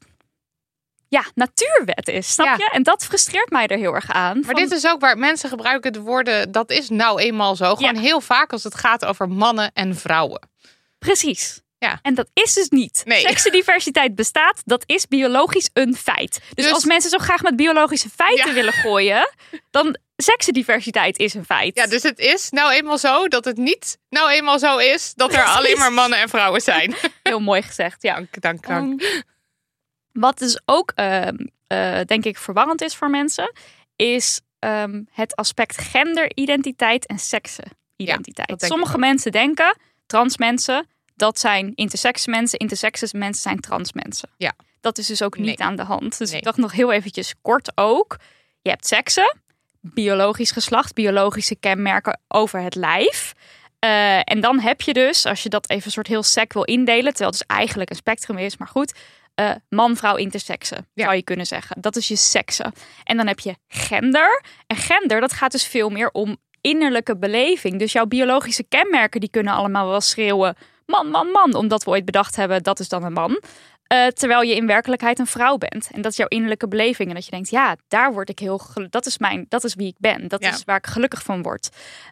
[1.09, 2.55] ja, natuurwet is, snap Ja.
[2.57, 2.71] je?
[2.73, 4.35] En dat frustreert mij er heel erg aan.
[4.37, 7.75] Maar van- dit is ook waar mensen gebruiken de woorden, dat is nou eenmaal zo.
[7.75, 8.01] Gewoon Ja.
[8.01, 10.49] heel vaak als het gaat over mannen en vrouwen.
[10.99, 11.61] Precies.
[11.79, 11.99] Ja.
[12.03, 13.03] En dat is dus niet.
[13.05, 13.21] Nee.
[13.21, 16.41] Seksendiversiteit bestaat, dat is biologisch een feit.
[16.55, 18.55] Dus, Dus- als mensen zo graag met biologische feiten Ja.
[18.55, 19.31] willen gooien,
[19.71, 21.77] dan seksendiversiteit is een feit.
[21.77, 25.35] Ja, dus het is nou eenmaal zo dat het niet nou eenmaal zo is dat
[25.35, 26.95] er alleen maar mannen en vrouwen zijn.
[27.23, 28.15] Heel mooi gezegd, ja.
[28.15, 29.03] Dank, dank, dank.
[29.03, 29.23] Um,
[30.13, 33.53] wat dus ook, ehm, eh, denk ik, verwarrend is voor mensen,
[33.97, 38.63] is ehm, het aspect genderidentiteit en seksenidentiteit.
[38.63, 44.29] Sommige mensen denken, trans mensen, dat zijn intersex mensen, intersex mensen zijn trans mensen.
[44.37, 44.53] Ja.
[44.81, 45.69] Dat is dus ook niet Nee.
[45.69, 46.19] aan de hand.
[46.19, 46.39] Dus Nee.
[46.39, 48.17] ik dacht nog heel eventjes kort ook.
[48.63, 49.37] Je hebt seksen,
[49.81, 53.33] biologisch geslacht, biologische kenmerken over het lijf.
[53.79, 56.65] Eh, en dan heb je dus, als je dat even een soort heel sec wil
[56.65, 58.95] indelen, terwijl het dus eigenlijk een spectrum is, maar goed,
[59.35, 61.05] eh, man, vrouw, intersexen, Ja.
[61.05, 61.81] zou je kunnen zeggen.
[61.81, 62.73] Dat is je seksen.
[63.05, 64.43] En dan heb je gender.
[64.67, 67.79] En gender, dat gaat dus veel meer om innerlijke beleving.
[67.79, 72.05] Dus jouw biologische kenmerken, die kunnen allemaal wel schreeuwen, man, man, man, omdat we ooit
[72.05, 73.41] bedacht hebben, dat is dan een man.
[73.91, 75.89] Eh, terwijl je in werkelijkheid een vrouw bent.
[75.93, 77.09] En dat is jouw innerlijke beleving.
[77.09, 79.87] En dat je denkt, ja, daar word ik heel Dat is mijn, dat is wie
[79.87, 80.29] ik ben.
[80.29, 80.51] Dat Ja.
[80.51, 81.69] is waar ik gelukkig van word.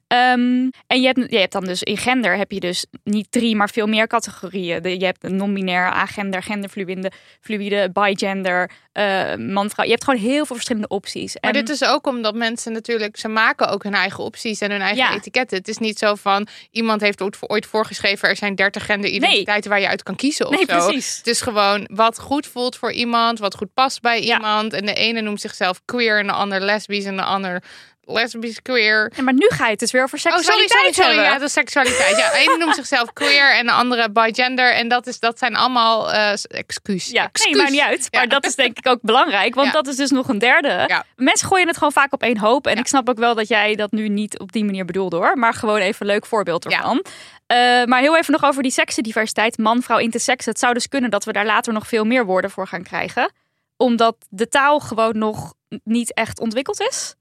[0.06, 3.56] Ehm, en je hebt, je hebt dan dus in gender heb je dus niet drie,
[3.56, 4.82] maar veel meer categorieën.
[4.82, 9.84] De- je hebt een non-binair, agender, genderfluïde, fluïde, bigender, eh man, vrouw.
[9.84, 11.36] Je hebt gewoon heel veel verschillende opties.
[11.40, 14.70] Maar En- dit is ook omdat mensen natuurlijk, ze maken ook hun eigen opties en
[14.70, 15.14] hun eigen Ja.
[15.14, 15.58] etiketten.
[15.58, 19.88] Het is niet zo van iemand heeft ooit, voorgeschreven, er zijn 30 genderidentiteiten waar je
[19.88, 20.86] uit kan kiezen of nee, zo.
[20.86, 21.16] precies.
[21.16, 24.72] Het is gewoon wat goed voelt voor iemand, wat goed past bij iemand.
[24.72, 27.62] En de ene noemt zichzelf queer en de ander lesbisch en de ander
[28.10, 29.12] lesbisch queer.
[29.16, 31.14] Ja, maar nu ga je het dus weer over Oh, seksualiteit sorry, sorry, sorry.
[31.22, 31.38] hebben.
[31.40, 32.16] Ja, is seksualiteit.
[32.18, 34.74] Ja, de ene noemt zichzelf queer en de andere bigender.
[34.74, 37.08] En dat, is, dat zijn allemaal eh excuus.
[37.10, 37.52] Ja, excuus.
[37.52, 38.08] nee, maakt niet uit.
[38.10, 38.28] Maar Ja.
[38.28, 39.54] dat is denk ik ook belangrijk.
[39.54, 39.72] Want Ja.
[39.72, 40.84] dat is dus nog een derde.
[40.86, 41.04] Ja.
[41.16, 42.66] Mensen gooien het gewoon vaak op één hoop.
[42.66, 42.80] En Ja.
[42.80, 45.38] ik snap ook wel dat jij dat nu niet op die manier bedoelde hoor.
[45.38, 46.76] Maar gewoon even een leuk voorbeeld Ja.
[46.76, 47.04] ervan.
[47.46, 49.58] Eh, maar heel even nog over die seksendiversiteit.
[49.58, 50.44] Man, vrouw, intersex.
[50.44, 53.32] Het zou dus kunnen dat we daar later nog veel meer woorden voor gaan krijgen.
[53.76, 57.14] Omdat de taal gewoon nog niet echt ontwikkeld is.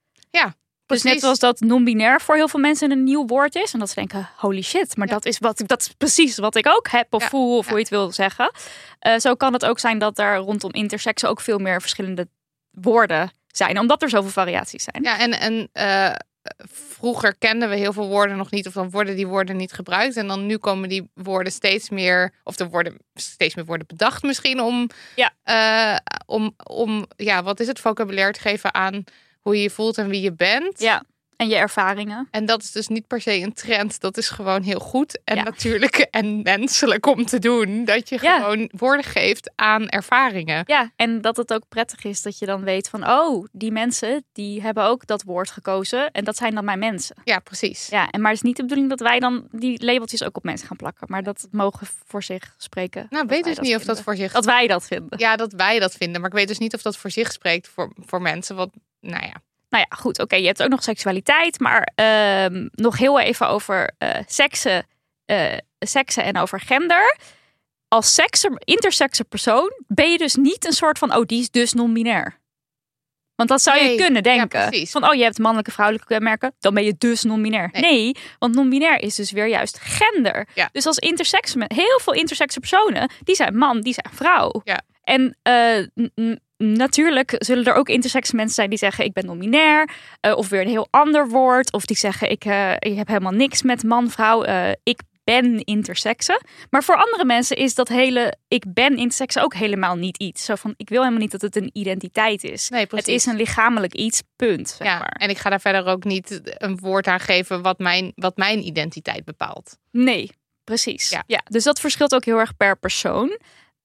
[0.88, 3.73] Dus net zoals dat non-binair voor heel veel mensen een nieuw woord is.
[3.73, 5.13] En dat ze denken, holy shit, maar Ja.
[5.13, 7.69] dat, is wat, dat is precies wat ik ook heb of Ja, voel of ja.
[7.69, 8.52] hoe je het wil zeggen.
[9.00, 12.28] Eh, zo kan het ook zijn dat er rondom intersexen ook veel meer verschillende
[12.71, 13.80] woorden zijn.
[13.80, 15.04] Omdat er zoveel variaties zijn.
[15.04, 16.15] Ja, en, en eh,
[16.71, 20.17] vroeger kenden we heel veel woorden nog niet, of dan worden die woorden niet gebruikt.
[20.17, 24.23] En dan nu komen die woorden steeds meer, of er worden steeds meer woorden bedacht
[24.23, 25.32] misschien om, Ja.
[25.43, 29.04] eh, om, om ja, wat is het, vocabulaire te geven aan
[29.47, 30.79] hoe je je voelt en wie je bent.
[30.79, 31.03] Ja.
[31.36, 32.27] En je ervaringen.
[32.31, 33.99] En dat is dus niet per se een trend.
[33.99, 35.43] Dat is gewoon heel goed en Ja.
[35.43, 37.86] natuurlijk en menselijk om te doen.
[37.86, 38.39] Dat je Ja.
[38.39, 40.63] gewoon woorden geeft aan ervaringen.
[40.65, 44.25] Ja, en dat het ook prettig is dat je dan weet van, oh, die mensen
[44.33, 47.15] die hebben ook dat woord gekozen en dat zijn dan mijn mensen.
[47.23, 47.88] Ja, precies.
[47.88, 50.43] Ja, en maar het is niet de bedoeling dat wij dan die labeltjes ook op
[50.43, 53.07] mensen gaan plakken, maar dat mogen voor zich spreken.
[53.10, 54.31] Nou, dat weet dus niet of dat voor zich...
[54.31, 55.19] dat wij dat vinden.
[55.19, 56.21] Ja, dat wij dat vinden.
[56.21, 58.55] Maar ik weet dus niet of dat voor zich spreekt voor, voor mensen.
[58.55, 58.71] Want,
[59.10, 59.34] nou ja.
[59.70, 63.91] Nou ja, goed, oké, je hebt ook nog seksualiteit, maar ehm, nog heel even over
[63.98, 64.86] eh seksen,
[65.26, 67.17] eh, seksen en over gender.
[67.88, 72.39] Als sekser, persoon ben je dus niet een soort van, oh, die is dus non-binair.
[73.36, 74.88] Want dat zou je Nee, kunnen denken.
[74.88, 77.70] van, oh, je hebt mannelijke, vrouwelijke kenmerken, dan ben je dus non-binair.
[77.72, 77.82] Nee.
[77.82, 78.15] Nee.
[78.39, 80.48] want non-binair is dus weer juist gender.
[80.54, 80.70] Ja.
[80.72, 84.62] Dus als intersexe, heel veel intersexe personen, die zijn man, die zijn vrouw.
[84.63, 84.82] Ja.
[85.04, 85.78] En eh,
[86.58, 89.89] natuurlijk zullen er ook intersexe mensen zijn die zeggen ik ben non-binair.
[90.20, 91.74] eh, of weer een heel ander woord.
[91.74, 94.43] Of die zeggen ik, eh, ik heb helemaal niks met man, vrouw.
[94.43, 96.41] eh, ik ben intersexe.
[96.70, 100.46] Maar voor andere mensen is dat hele ik ben intersexe ook helemaal niet iets.
[100.46, 102.70] Zo van ik wil helemaal niet dat het een identiteit is.
[102.70, 104.70] Nee, Het is een lichamelijk iets, punt.
[104.70, 105.15] Zeg ja, maar.
[105.20, 108.65] en ik ga daar verder ook niet een woord aan geven wat mijn, wat mijn
[108.65, 109.78] identiteit bepaalt.
[109.91, 110.32] Nee,
[110.63, 111.10] precies.
[111.10, 111.24] Ja.
[111.28, 111.41] Ja.
[111.50, 113.38] dus dat verschilt ook heel erg per persoon.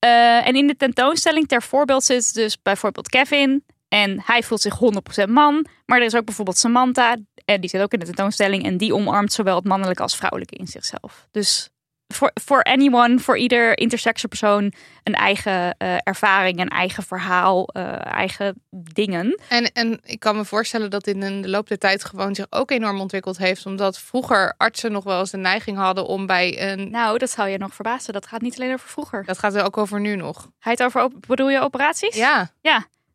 [0.04, 3.64] Eh, en in de tentoonstelling ter voorbeeld zit dus bijvoorbeeld Kevin.
[3.88, 5.66] En hij voelt zich 100% man.
[5.86, 7.16] Maar er is ook bijvoorbeeld Samantha.
[7.44, 8.64] En die zit ook in de tentoonstelling.
[8.64, 11.28] En die omarmt zowel het mannelijke als vrouwelijke in zichzelf.
[11.30, 11.70] Dus
[12.12, 14.72] voor, voor anyone, voor ieder intersexe persoon,
[15.02, 19.40] een eigen eh, ervaring, een eigen verhaal, eh, eigen dingen.
[19.48, 22.46] En, en ik kan me voorstellen dat dit in de loop der tijd gewoon zich
[22.50, 23.66] ook enorm ontwikkeld heeft.
[23.66, 26.90] Omdat vroeger artsen nog wel eens de neiging hadden om bij een...
[26.90, 28.12] Nou, dat zou je nog verbazen.
[28.12, 29.24] Dat gaat niet alleen over vroeger.
[29.24, 30.48] Dat gaat er ook over nu nog.
[30.60, 32.16] Je het over, bedoel je operaties?
[32.16, 32.50] Ja,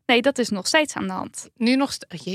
[0.06, 1.48] Nee, dat is nog steeds aan de hand.
[1.56, 1.92] nu nog...
[1.92, 2.34] st- oh.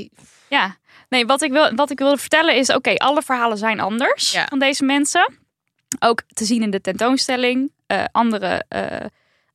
[0.49, 0.75] Ja,
[1.09, 4.45] nee, wat ik, wil, wat ik wilde vertellen is: oké, alle verhalen zijn anders Ja.
[4.49, 5.37] van deze mensen.
[5.99, 7.71] Ook te zien in de tentoonstelling.
[7.87, 8.99] eh, andere eh,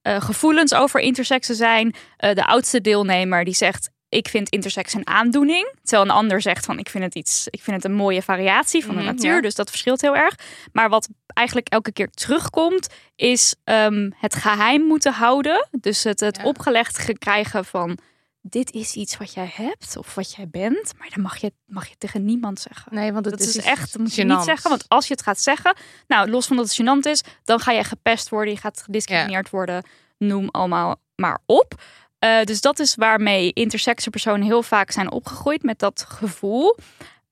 [0.02, 1.94] eh, gevoelens over intersexe zijn.
[2.16, 5.72] De oudste deelnemer die zegt: Ik vind intersex een aandoening.
[5.82, 8.84] Terwijl een ander zegt: van Ik vind het iets, ik vind het een mooie variatie
[8.84, 9.34] van de Mhm, natuur.
[9.34, 9.40] ja.
[9.40, 10.34] Dus dat verschilt heel erg.
[10.72, 15.68] Maar wat eigenlijk elke keer terugkomt, is ehm, het geheim moeten houden.
[15.70, 16.44] Dus het, het Ja.
[16.44, 17.98] opgelegd krijgen van
[18.48, 21.88] dit is iets wat jij hebt of wat jij bent, maar dan mag je, mag
[21.88, 22.94] je tegen niemand zeggen.
[22.94, 24.70] Nee, want het Dat is, is, echt, dat moet je niet zeggen.
[24.70, 27.72] Want als je het gaat zeggen, nou, los van dat het gênant is, dan ga
[27.72, 29.84] je gepest worden, je gaat gediscrimineerd worden,
[30.18, 31.74] noem allemaal maar op.
[32.18, 36.76] Eh, dus dat is waarmee intersexe personen heel vaak zijn opgegroeid met dat gevoel.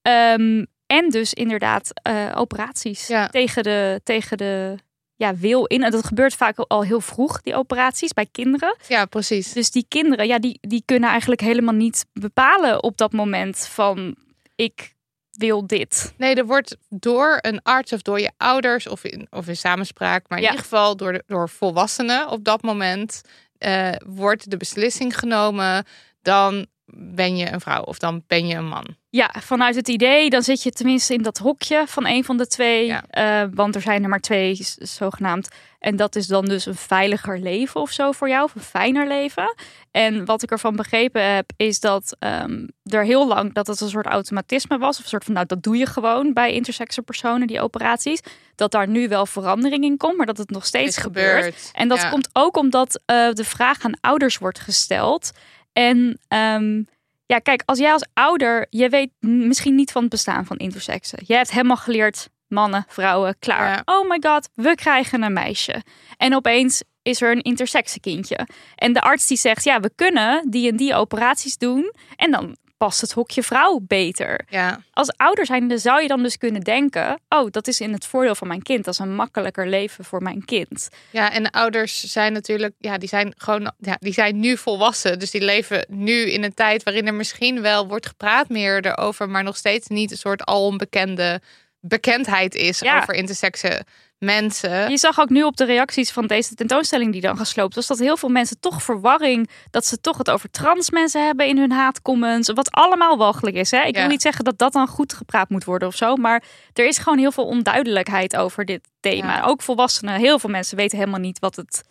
[0.01, 3.27] Ehm, en dus inderdaad eh, operaties Ja.
[3.27, 4.75] tegen de, tegen de
[5.17, 5.83] ja, wil in.
[5.83, 8.75] En dat gebeurt vaak al heel vroeg, die operaties, bij kinderen.
[8.87, 9.53] Ja, precies.
[9.53, 14.15] Dus die kinderen, ja, die, die kunnen eigenlijk helemaal niet bepalen op dat moment van
[14.55, 14.95] ik
[15.31, 16.13] wil dit.
[16.17, 20.25] Nee, er wordt door een arts of door je ouders of in, of in samenspraak,
[20.27, 20.49] maar in Ja.
[20.49, 23.21] ieder geval door, de, door volwassenen op dat moment,
[23.57, 25.85] eh, wordt de beslissing genomen,
[26.21, 28.85] dan ben je een vrouw of dan ben je een man.
[29.09, 32.47] Ja, vanuit het idee, dan zit je tenminste in dat hokje van een van de
[32.47, 32.85] twee.
[32.85, 33.03] Ja.
[33.09, 35.47] eh, want er zijn er maar twee, zogenaamd.
[35.79, 39.07] En dat is dan dus een veiliger leven of zo voor jou, of een fijner
[39.07, 39.55] leven.
[39.91, 43.89] En wat ik ervan begrepen heb, is dat ehm, er heel lang dat het een
[43.89, 44.97] soort automatisme was.
[44.97, 48.19] Of een soort van, nou, dat doe je gewoon bij intersexe personen, die operaties.
[48.55, 51.71] Dat daar nu wel verandering in komt, maar dat het nog steeds gebeurt.
[51.73, 52.09] En dat Ja.
[52.09, 55.31] komt ook omdat eh, de vraag aan ouders wordt gesteld.
[55.77, 56.83] En ehm,
[57.25, 61.19] ja, kijk, als jij als ouder, je weet misschien niet van het bestaan van intersexen.
[61.25, 63.67] Je hebt helemaal geleerd, mannen, vrouwen, klaar.
[63.67, 63.81] Ja.
[63.85, 65.83] Oh my god, we krijgen een meisje.
[66.17, 68.47] En opeens is er een intersexe kindje.
[68.75, 71.93] En de arts die zegt, ja, we kunnen die en die operaties doen.
[72.15, 74.45] En dan past het hokje vrouw beter.
[74.49, 77.19] Ja, Als ouder zijnde zou je dan dus kunnen denken...
[77.29, 78.85] oh, dat is in het voordeel van mijn kind.
[78.85, 80.89] Dat is een makkelijker leven voor mijn kind.
[81.11, 85.19] ja, en de ouders zijn natuurlijk, ja, die zijn gewoon, ja, die zijn nu volwassen.
[85.19, 89.29] Dus die leven nu in een tijd waarin er misschien wel wordt gepraat meer erover,
[89.29, 91.41] maar nog steeds niet een soort al onbekende
[91.79, 93.01] bekendheid is Ja.
[93.01, 93.83] over intersexe
[94.19, 94.89] mensen.
[94.89, 97.99] Je zag ook nu op de reacties van deze tentoonstelling die dan gesloopt was, dat
[97.99, 101.71] heel veel mensen toch verwarring, dat ze toch het over trans mensen hebben in hun
[101.71, 103.71] haatcomments, wat allemaal walgelijk is.
[103.71, 103.81] Hè?
[103.83, 104.01] Ik Ja.
[104.01, 106.97] wil niet zeggen dat dat dan goed gepraat moet worden of zo, maar er is
[106.97, 109.35] gewoon heel veel onduidelijkheid over dit thema.
[109.35, 109.43] Ja.
[109.43, 111.83] Ook volwassenen, heel veel mensen weten helemaal niet wat het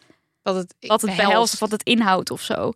[0.43, 2.73] wat het, wat het behelst of wat het inhoudt of zo.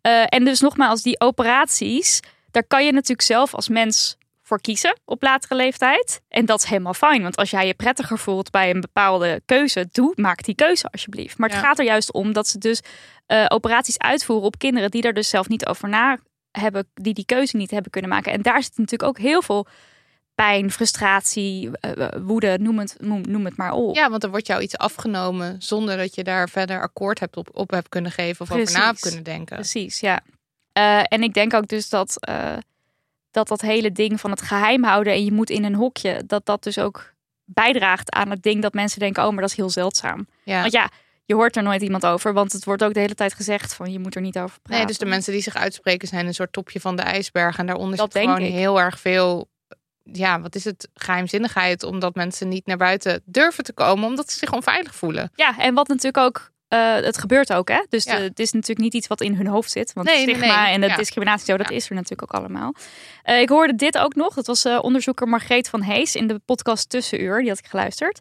[0.00, 4.98] Eh, en dus nogmaals, die operaties, daar kan je natuurlijk zelf als mens voor kiezen
[5.04, 6.20] op latere leeftijd.
[6.28, 9.88] En dat is helemaal fijn, want als jij je prettiger voelt bij een bepaalde keuze,
[9.92, 11.38] doe, maak die keuze alsjeblieft.
[11.38, 11.64] Maar het Ja.
[11.64, 12.80] gaat er juist om dat ze dus
[13.26, 16.18] eh, operaties uitvoeren op kinderen die er dus zelf niet over na
[16.50, 18.32] hebben, die die keuze niet hebben kunnen maken.
[18.32, 19.66] En daar zit natuurlijk ook heel veel
[20.34, 23.94] pijn, frustratie, eh, woede, noem het, noem, noem het maar op.
[23.94, 27.48] Ja, want er wordt jou iets afgenomen zonder dat je daar verder akkoord hebt op,
[27.52, 29.56] op hebt kunnen geven of over na hebt kunnen denken.
[29.56, 30.20] Precies, ja.
[30.72, 32.56] Eh, en ik denk ook dus dat, eh,
[33.34, 36.46] dat dat hele ding van het geheim houden en je moet in een hokje, dat
[36.46, 37.12] dat dus ook
[37.44, 40.26] bijdraagt aan het ding dat mensen denken, oh, maar dat is heel zeldzaam.
[40.42, 40.60] Ja.
[40.60, 40.90] Want ja,
[41.24, 43.92] je hoort er nooit iemand over, want het wordt ook de hele tijd gezegd van
[43.92, 44.78] je moet er niet over praten.
[44.78, 47.58] Nee, dus de mensen die zich uitspreken zijn een soort topje van de ijsberg.
[47.58, 48.54] En daaronder Dat zit denk gewoon ik.
[48.54, 49.48] heel erg veel,
[50.02, 51.82] ja, wat is het, geheimzinnigheid.
[51.82, 55.30] Omdat mensen niet naar buiten durven te komen, omdat ze zich onveilig voelen.
[55.34, 57.84] Ja, en wat natuurlijk ook, eh, het gebeurt ook, hè?
[57.88, 58.16] Dus Ja.
[58.16, 59.92] de- het is natuurlijk niet iets wat in hun hoofd zit.
[59.92, 60.72] Want Nee, stigma nee.
[60.74, 60.96] en de Ja.
[60.96, 61.76] discriminatie, zo, dat Ja.
[61.76, 62.74] is er natuurlijk ook allemaal.
[63.22, 64.34] Eh, ik hoorde dit ook nog.
[64.34, 67.38] Dat was eh, onderzoeker Margreet van Hees in de podcast Tussenuur.
[67.40, 68.18] Die had ik geluisterd.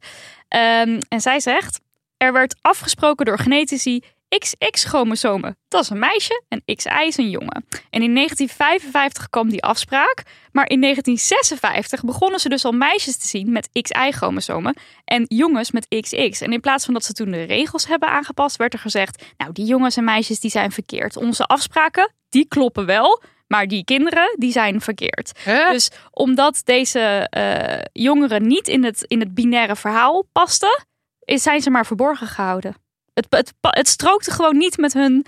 [0.47, 1.79] Ehm, en zij zegt,
[2.17, 4.01] er werd afgesproken door genetici...
[4.37, 7.65] XX-chromosomen, dat is een meisje en XY is een jongen.
[7.89, 10.23] En in 1955 kwam die afspraak.
[10.51, 15.87] Maar in 1956 begonnen ze dus al meisjes te zien met XY-chromosomen en jongens met
[15.87, 16.41] XX.
[16.41, 19.51] En in plaats van dat ze toen de regels hebben aangepast, werd er gezegd: Nou,
[19.51, 21.17] die jongens en meisjes die zijn verkeerd.
[21.17, 25.31] Onze afspraken, die kloppen wel, maar die kinderen, die zijn verkeerd.
[25.43, 25.69] Huh?
[25.69, 30.85] Dus omdat deze eh, jongeren niet in het, in het binaire verhaal pasten,
[31.25, 32.82] zijn ze maar verborgen gehouden.
[33.13, 35.25] Het, het, het strookte gewoon niet met hun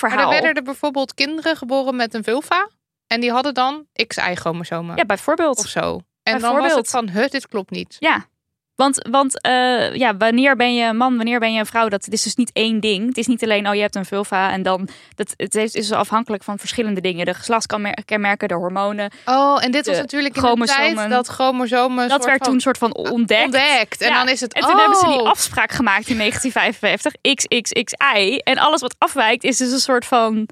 [0.00, 0.32] maar verhaal.
[0.32, 2.68] er werden er bijvoorbeeld kinderen geboren met een vulva.
[3.06, 4.96] En die hadden dan XY-chromosomen.
[4.96, 5.58] Ja, bijvoorbeeld.
[5.58, 6.00] Of zo.
[6.22, 7.96] En dan was het van, huh, dit klopt niet.
[7.98, 8.26] Ja.
[8.74, 11.88] Want, want eh, ja, wanneer ben je een man, wanneer ben je een vrouw?
[11.88, 13.06] Dat is dus niet één ding.
[13.06, 14.88] Het is niet alleen, oh, je hebt een vulva en dan...
[15.14, 17.26] Dat, het is is afhankelijk van verschillende dingen.
[17.26, 19.10] De geslachtskenmerken, de hormonen.
[19.24, 22.08] Oh, en dit was natuurlijk in de tijd dat chromosomen...
[22.08, 23.44] Dat werd toen een soort van ontdekt.
[23.44, 24.00] ontdekt.
[24.00, 24.18] En Ja.
[24.18, 25.28] dan is het, En toen hebben ze die oh.
[25.28, 27.12] afspraak gemaakt in 1955.
[27.34, 28.38] XXXI.
[28.38, 30.48] En alles wat afwijkt is dus een soort van...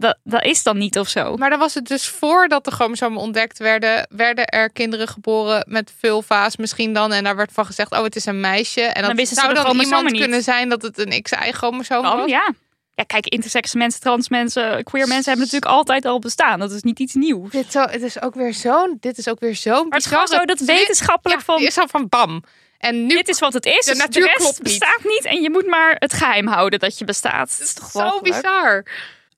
[0.00, 1.36] Dat, dat is dan niet of zo.
[1.36, 5.92] Maar dan was het dus voordat de chromosomen ontdekt werden, werden er kinderen geboren met
[5.98, 7.12] vulva's misschien dan.
[7.12, 8.80] En daar werd van gezegd, oh het is een meisje.
[8.80, 10.20] En Dan dan wisten ze zou dan iemand niet.
[10.20, 12.30] kunnen zijn dat het een XY-chromosoom Dan, was.
[12.30, 12.52] ja.
[12.94, 16.58] Ja, kijk, intersex mensen, trans mensen, queer mensen hebben natuurlijk altijd al bestaan.
[16.58, 17.50] Dat is niet iets nieuws.
[17.50, 20.06] Dit, zo, het is ook weer zo'n, dit is ook weer zo'n Maar het is
[20.06, 21.60] gewoon zo dat wetenschappelijk ja, van...
[21.62, 22.42] is al van bam.
[22.78, 23.84] En nu Dit is wat het is.
[23.84, 24.62] De dus natuur rest klopt niet.
[24.62, 25.24] bestaat niet.
[25.24, 27.48] En je moet maar het geheim houden dat je bestaat.
[27.58, 28.84] Dat is toch wel zo bizar.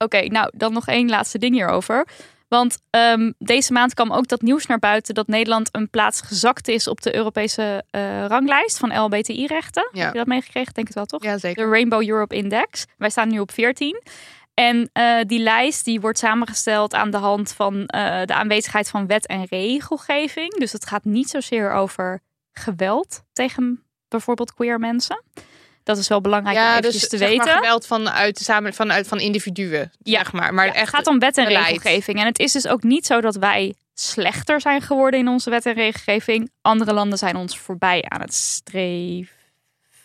[0.03, 2.07] Oké, nou dan nog één laatste ding hierover.
[2.47, 6.67] Want ehm, deze maand kwam ook dat nieuws naar buiten dat Nederland een plaats gezakt
[6.67, 9.89] is op de Europese eh, ranglijst van LBTI-rechten.
[9.91, 10.03] Ja.
[10.03, 10.73] Heb je dat meegekregen?
[10.73, 11.23] Denk het wel, toch?
[11.23, 11.63] Ja, zeker.
[11.63, 12.85] De Rainbow Europe Index.
[12.97, 14.01] Wij staan nu op 14.
[14.53, 19.07] En eh, die lijst die wordt samengesteld aan de hand van eh, de aanwezigheid van
[19.07, 20.53] wet en regelgeving.
[20.53, 25.23] Dus het gaat niet zozeer over geweld tegen bijvoorbeeld queer mensen.
[25.83, 27.45] Dat is wel belangrijk om Ja, eventjes dus te zeg weten.
[27.45, 30.17] maar geweld vanuit samen vanuit van individuen, Ja.
[30.17, 30.53] zeg maar.
[30.53, 31.65] Maar Ja, echt het gaat om wet en beleid.
[31.65, 32.19] regelgeving.
[32.19, 35.65] En het is dus ook niet zo dat wij slechter zijn geworden in onze wet
[35.65, 36.51] en regelgeving.
[36.61, 39.35] Andere landen zijn ons voorbij aan het streven.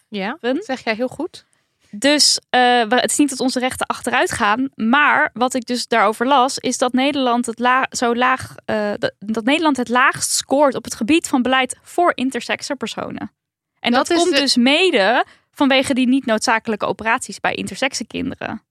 [0.09, 1.47] Ja, dat zeg jij heel goed.
[1.91, 4.69] Dus eh, het is niet dat onze rechten achteruit gaan.
[4.75, 9.13] Maar wat ik dus daarover las, is dat Nederland het, la zo laag, eh, dat,
[9.19, 13.33] dat Nederland het laagst scoort op het gebied van beleid voor intersexe personen.
[13.81, 15.25] En dat, komt de- dus mede
[15.59, 18.63] vanwege die niet noodzakelijke operaties bij intersexe kinderen.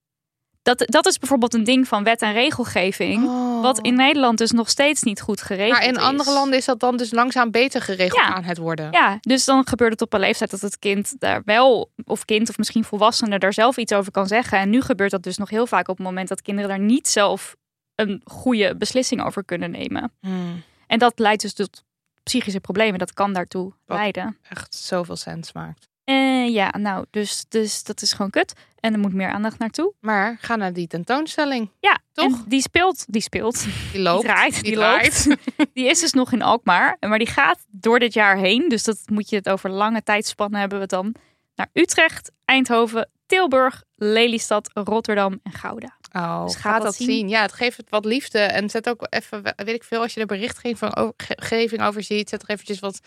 [0.62, 3.24] Dat, dat is bijvoorbeeld een ding van wet en regelgeving.
[3.62, 5.78] Wat in Nederland dus nog steeds niet goed geregeld Oh.
[5.80, 6.02] maar in is.
[6.02, 8.34] andere landen is dat dan dus langzaam beter geregeld Ja.
[8.34, 8.92] aan het worden.
[8.92, 12.50] Ja, dus dan gebeurt het op een leeftijd dat het kind daar wel, of kind
[12.50, 14.60] of misschien volwassene, daar zelf iets over kan zeggen.
[14.60, 17.08] En nu gebeurt dat dus nog heel vaak op het moment dat kinderen daar niet
[17.08, 17.56] zelf
[17.96, 20.12] een goede beslissing over kunnen nemen.
[20.22, 21.84] Hmm, En dat leidt dus tot
[22.24, 23.00] psychische problemen.
[23.00, 23.98] Dat kan daartoe Wat?
[23.98, 24.38] leiden.
[24.50, 25.88] echt zoveel sens maakt.
[26.08, 28.54] Eh, ja, nou, dus, dus dat is gewoon kut.
[28.80, 29.94] En er moet meer aandacht naartoe.
[30.00, 31.72] Maar ga naar die tentoonstelling.
[31.80, 32.26] Ja, Toch?
[32.26, 34.22] en die speelt, die speelt, Die loopt.
[34.22, 35.28] die draait, die, loopt.
[35.74, 36.98] Die is dus nog in Alkmaar.
[37.00, 38.70] Maar die gaat door dit jaar heen.
[38.70, 41.16] Dus dat moet je het over lange tijdspannen hebben we het dan.
[41.56, 45.97] Naar Utrecht, Eindhoven, Tilburg, Lelystad, Rotterdam en Gouda.
[46.18, 47.08] Oh, Dus ga gaat dat zien.
[47.08, 47.30] zien.
[47.30, 48.40] Ja, het geeft het wat liefde.
[48.40, 52.50] En zet ook even, weet ik veel, als je er berichtgeving over, ziet, zet er
[52.50, 53.00] eventjes wat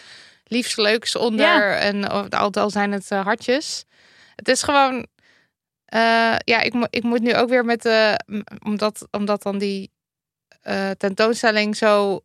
[0.45, 1.47] liefs leuks onder.
[1.47, 1.77] Ja.
[1.77, 3.85] En al, al zijn het eh, hartjes.
[4.35, 5.07] Het is gewoon,
[5.85, 8.21] eh, ja, ik, mo- ik moet nu ook weer met de,
[8.65, 9.91] omdat, omdat dan die
[10.61, 12.21] eh, tentoonstelling zo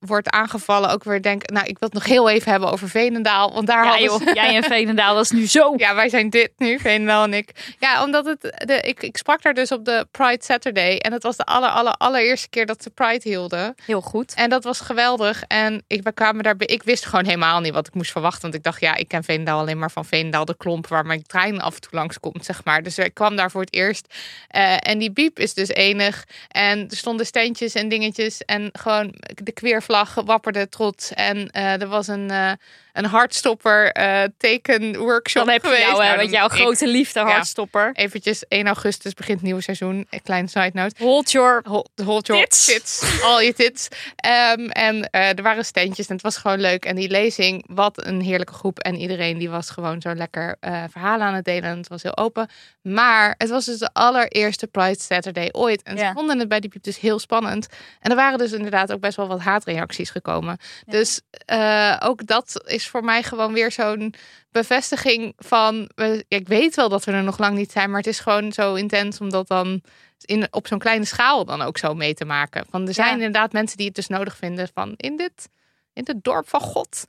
[0.00, 3.52] wordt aangevallen, ook weer denk, nou, ik wil het nog heel even hebben over Veenendaal.
[3.54, 5.74] Want daar Ja, hadden joh, ze- jij en Veenendaal, dat is nu zo.
[5.76, 7.74] Ja, wij zijn dit nu, Veenendaal en ik.
[7.78, 10.96] Ja, omdat het, de, ik, ik sprak daar dus op de Pride Saturday.
[10.96, 13.74] En het was de aller, aller, allereerste keer dat ze Pride hielden.
[13.84, 14.34] Heel goed.
[14.34, 15.42] En dat was geweldig.
[15.46, 18.42] En ik, we kwamen daar, ik wist gewoon helemaal niet wat ik moest verwachten.
[18.42, 20.86] Want ik dacht, ja, ik ken Veenendaal alleen maar van Veenendaal de klomp...
[20.86, 22.82] waar mijn trein af en toe langs komt, zeg maar.
[22.82, 24.14] Dus ik kwam daar voor het eerst.
[24.48, 26.24] Eh, en die biep is dus enig.
[26.48, 28.40] En er stonden steentjes en dingetjes.
[28.44, 29.52] En gewoon de
[29.90, 31.12] queervlag wapperde trots.
[31.12, 32.52] En eh, er was een, eh
[32.92, 35.82] een hartstopper eh tekenworkshop Dan heb geweest.
[35.82, 37.90] jou, Nou, met jouw ik- grote liefde hartstopper.
[37.92, 40.06] Eventjes, 1 augustus begint het nieuwe seizoen.
[40.10, 40.94] Een kleine side note.
[41.04, 41.60] Hold your...
[41.68, 42.64] Hold, hold your Tits.
[42.64, 43.22] tits.
[43.22, 43.88] Al je tits.
[44.16, 46.84] Ehm, en eh, er waren steentjes en het was gewoon leuk.
[46.84, 48.78] En die lezing, wat een heerlijke groep.
[48.78, 51.70] En iedereen die was gewoon zo lekker eh, verhalen aan het delen.
[51.70, 52.48] En het was heel open.
[52.82, 55.82] Maar het was dus de allereerste Pride Saturday ooit.
[55.82, 56.06] En Ja.
[56.08, 57.66] ze vonden het bij die piep dus heel spannend.
[58.00, 60.58] En er waren dus inderdaad ook best wel wat haatreacties gekomen.
[60.86, 64.14] Dus eh, ook dat is voor mij gewoon weer zo'n
[64.50, 65.90] bevestiging van...
[66.28, 67.88] Ik weet wel dat we er nog lang niet zijn.
[67.88, 69.82] Maar het is gewoon zo intens omdat dan
[70.24, 72.66] in, op zo'n kleine schaal dan ook zo mee te maken.
[72.70, 73.14] Van er zijn Ja.
[73.14, 75.48] inderdaad mensen die het dus nodig vinden van in dit,
[75.92, 77.04] in dit dorp van God.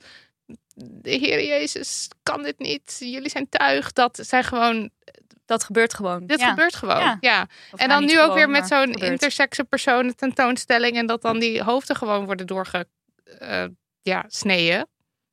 [0.74, 2.96] De Heer Jezus kan dit niet.
[2.98, 3.92] Jullie zijn tuig.
[3.92, 4.90] Dat zijn gewoon.
[5.46, 6.26] Dat gebeurt gewoon.
[6.26, 6.48] Dit Ja.
[6.48, 7.16] gebeurt gewoon.
[7.20, 7.48] Ja.
[7.76, 10.96] En nou, dan nu ook weer met zo'n intersexe personen tentoonstelling.
[10.96, 12.86] En dat dan die hoofden gewoon worden doorge
[13.38, 13.64] eh,
[14.02, 14.24] ja.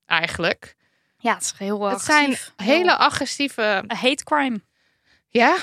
[0.09, 0.75] Eigenlijk.
[1.17, 3.83] Ja, het is heel Het zijn hele agressieve.
[3.87, 4.61] Een hate crime.
[5.27, 5.57] Ja,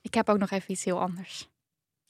[0.00, 1.48] Ik heb ook nog even iets heel anders.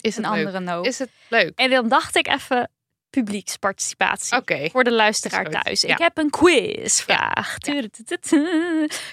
[0.01, 0.47] is Een het leuk?
[0.47, 0.87] andere noot.
[0.87, 1.59] Is het leuk?
[1.59, 2.71] En dan dacht ik even
[3.11, 4.37] publieksparticipatie.
[4.71, 5.81] Voor de luisteraar thuis.
[5.81, 5.93] ja.
[5.93, 7.59] Ik heb een quizvraag.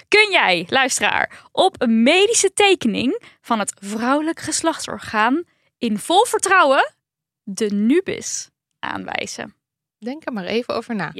[0.08, 5.42] Kun jij, luisteraar, op een medische tekening van het vrouwelijk geslachtsorgaan
[5.78, 6.94] in vol vertrouwen
[7.42, 9.54] de nubis aanwijzen?
[9.98, 11.10] Denk er maar even over na.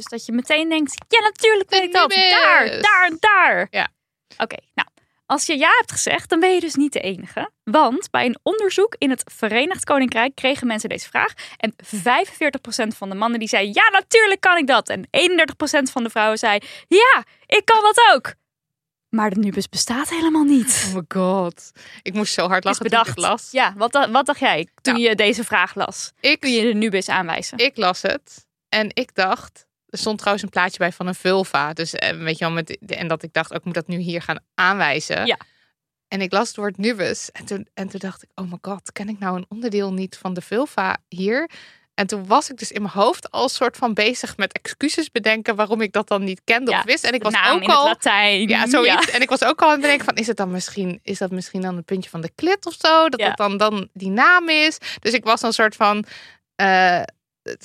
[0.00, 2.10] Dus dat je meteen denkt, ja natuurlijk weet ik dat.
[2.12, 3.66] Daar, daar en daar.
[3.70, 3.88] Ja.
[4.38, 4.88] Oké, nou.
[5.26, 7.50] Als je ja hebt gezegd, dan ben je dus niet de enige.
[7.64, 11.32] Want bij een onderzoek in het Verenigd Koninkrijk kregen mensen deze vraag.
[11.56, 14.88] En 45% van de mannen die zei, ja natuurlijk kan ik dat.
[14.88, 15.10] En 31%
[15.92, 16.58] van de vrouwen zei,
[16.88, 18.34] ja, ik kan dat ook.
[19.08, 20.84] Maar de nubis bestaat helemaal niet.
[20.88, 21.70] Oh my god.
[22.02, 23.08] Ik moest zo hard lachen toen ik bedacht.
[23.16, 23.48] het las.
[23.50, 25.06] Ja, wat, wat dacht jij toen Nou.
[25.08, 26.12] je deze vraag las?
[26.20, 27.58] Ik, Kun je de nubis aanwijzen?
[27.58, 29.66] ik las het en ik dacht...
[29.90, 31.72] Er stond trouwens een plaatje bij van een vulva.
[31.72, 33.86] Dus eh, weet je wel, met, de- en dat ik dacht, ook ik moet dat
[33.86, 35.26] nu hier gaan aanwijzen.
[35.26, 35.38] Ja.
[36.08, 37.30] En ik las het woord nubus.
[37.32, 40.16] En toen, en toen dacht ik, oh my god, ken ik nou een onderdeel niet
[40.16, 41.50] van de vulva hier?
[41.94, 45.56] En toen was ik dus in mijn hoofd al soort van bezig met excuses bedenken
[45.56, 47.04] waarom ik dat dan niet kende Ja, of wist.
[47.04, 48.48] En ik was ook in het al Latijn.
[48.48, 49.10] Ja, zoiets.
[49.10, 51.30] En ik was ook al aan het bedenken van, is het dan misschien, is dat
[51.30, 53.08] misschien dan een puntje van de klit of zo?
[53.08, 53.28] Dat Ja.
[53.28, 54.78] het dan, dan die naam is.
[55.00, 56.04] Dus ik was dan een soort van
[56.54, 57.12] eh, het-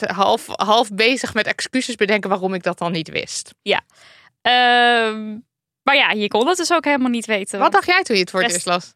[0.06, 3.54] half, half bezig met excuses bedenken waarom ik dat dan niet wist.
[4.42, 5.38] Ehm,
[5.82, 7.60] maar ja, je kon het dus ook helemaal niet weten.
[7.60, 8.94] Wat dacht jij toen je het voor het eerst las?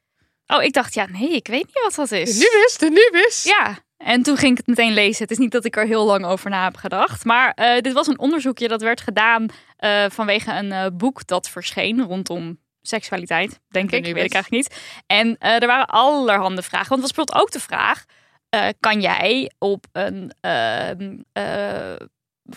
[0.48, 2.34] Oh, ik dacht, ja, nee, ik weet niet wat dat De is.
[2.34, 3.44] nubis, de nubis.
[3.44, 5.22] Ja, en toen ging ik het meteen lezen.
[5.22, 7.26] Het is niet dat ik er heel lang over na heb gedacht.
[7.26, 11.50] Maar eh, dit was een onderzoekje dat werd gedaan eh, vanwege een eh, boek dat
[11.50, 14.04] verscheen rondom seksualiteit, denk De ik.
[14.04, 14.80] Weet ik eigenlijk niet.
[15.06, 16.90] En er waren allerhande vragen.
[16.90, 18.06] Want het was bijvoorbeeld ook de vraag...
[18.50, 21.96] eh, kan jij op een, ehm, eh,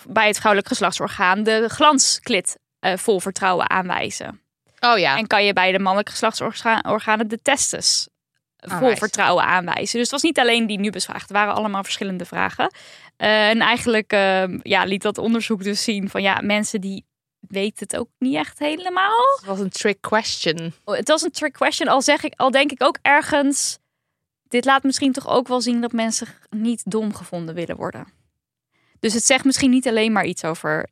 [0.09, 4.41] bij het vrouwelijk geslachtsorgaan de glansklit eh, vol vertrouwen aanwijzen?
[4.81, 5.17] Oh ja.
[5.17, 8.09] En kan je bij de mannelijke geslachtsorganen de testes
[8.57, 9.99] vol vertrouwen aanwijzen.
[9.99, 11.21] Dus het was niet alleen die nubisvraag.
[11.21, 12.73] Het waren allemaal verschillende vragen.
[13.17, 17.05] En eigenlijk eh, ja, liet dat onderzoek dus zien van ja, mensen die
[17.41, 19.37] weten het ook niet echt helemaal.
[19.37, 20.75] Het was een trick question.
[20.85, 21.89] Het was een trick question.
[21.89, 23.79] Al, zeg ik, al denk ik ook ergens.
[24.53, 28.07] Dit laat misschien toch ook wel zien dat mensen niet dom gevonden willen worden.
[29.01, 30.89] Dus het zegt misschien niet alleen maar iets over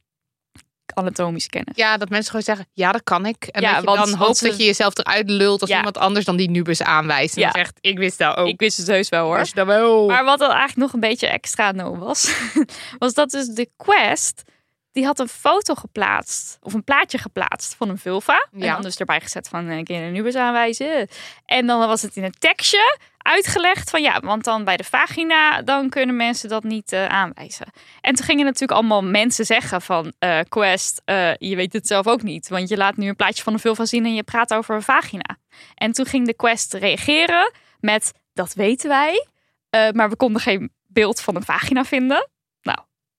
[0.95, 1.77] anatomische kennis.
[1.77, 3.45] Ja, dat mensen gewoon zeggen, ja, dat kan ik.
[3.45, 5.77] En Ja, dat je want- dan hoopt ze- dat je jezelf eruit lult als Ja.
[5.77, 7.37] iemand anders dan die nubis aanwijst.
[7.37, 7.51] En Ja.
[7.51, 8.49] zegt, ik wist dat ook.
[8.49, 9.39] Ik wist het heus wel hoor.
[9.39, 10.07] wist dat wel.
[10.07, 12.35] Maar wat dan eigenlijk nog een beetje extra no was,
[12.99, 14.43] was dat dus de Quest,
[14.93, 18.47] die had een foto geplaatst, of een plaatje geplaatst van een vulva.
[18.53, 21.09] En dan dus erbij gezet van, eh, kun je een aanwijzen?
[21.47, 25.63] En dan was het in een tekstje uitgelegd van, ja, want dan bij de vagina,
[25.63, 27.67] dan kunnen mensen dat niet eh, aanwijzen.
[28.01, 31.03] En toen gingen natuurlijk allemaal mensen zeggen van, eh, Quest,
[31.39, 32.49] je weet het zelf ook niet.
[32.49, 34.83] Want je laat nu een plaatje van een vulva zien en je praat over een
[34.83, 35.37] vagina.
[35.75, 39.27] En toen ging de Quest reageren met, dat weten wij.
[39.93, 42.29] Maar we konden geen beeld van een vagina vinden.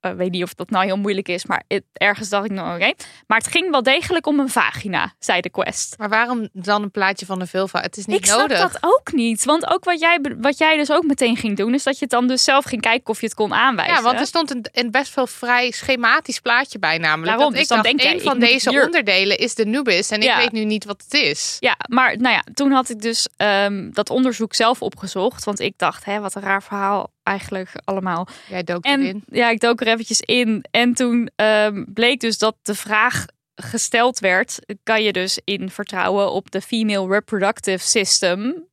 [0.01, 2.75] Eh, weet niet of dat nou heel moeilijk is, maar het, ergens dacht ik nou
[2.75, 2.93] oké.
[3.27, 5.95] Maar het ging wel degelijk om een vagina, zei de quest.
[5.97, 7.81] Maar waarom dan een plaatje van de vulva?
[7.81, 8.57] Het is niet ik snap nodig.
[8.59, 9.45] dat ook niet.
[9.45, 12.09] Want ook wat jij, wat jij dus ook meteen ging doen, is dat je het
[12.09, 13.95] dan dus zelf ging kijken of je het kon aanwijzen.
[13.95, 17.25] Ja, want er stond een, een best wel vrij schematisch plaatje bij namelijk.
[17.37, 20.09] Daarom, dat dus ik dan dacht, denk een van deze hier- onderdelen is de nubis.
[20.11, 20.33] En Ja.
[20.35, 21.57] ik weet nu niet wat het is.
[21.59, 25.43] Ja, maar nou ja, toen had ik dus ehm, dat onderzoek zelf opgezocht.
[25.43, 28.27] Want ik dacht, hè, wat een raar verhaal eigenlijk allemaal.
[28.49, 29.23] Jij dook En erin.
[29.27, 30.65] ja, ik dook er eventjes in.
[30.71, 33.25] En toen ehm, bleek dus dat de vraag
[33.55, 38.67] gesteld werd: kan je dus in vertrouwen op de female reproductive system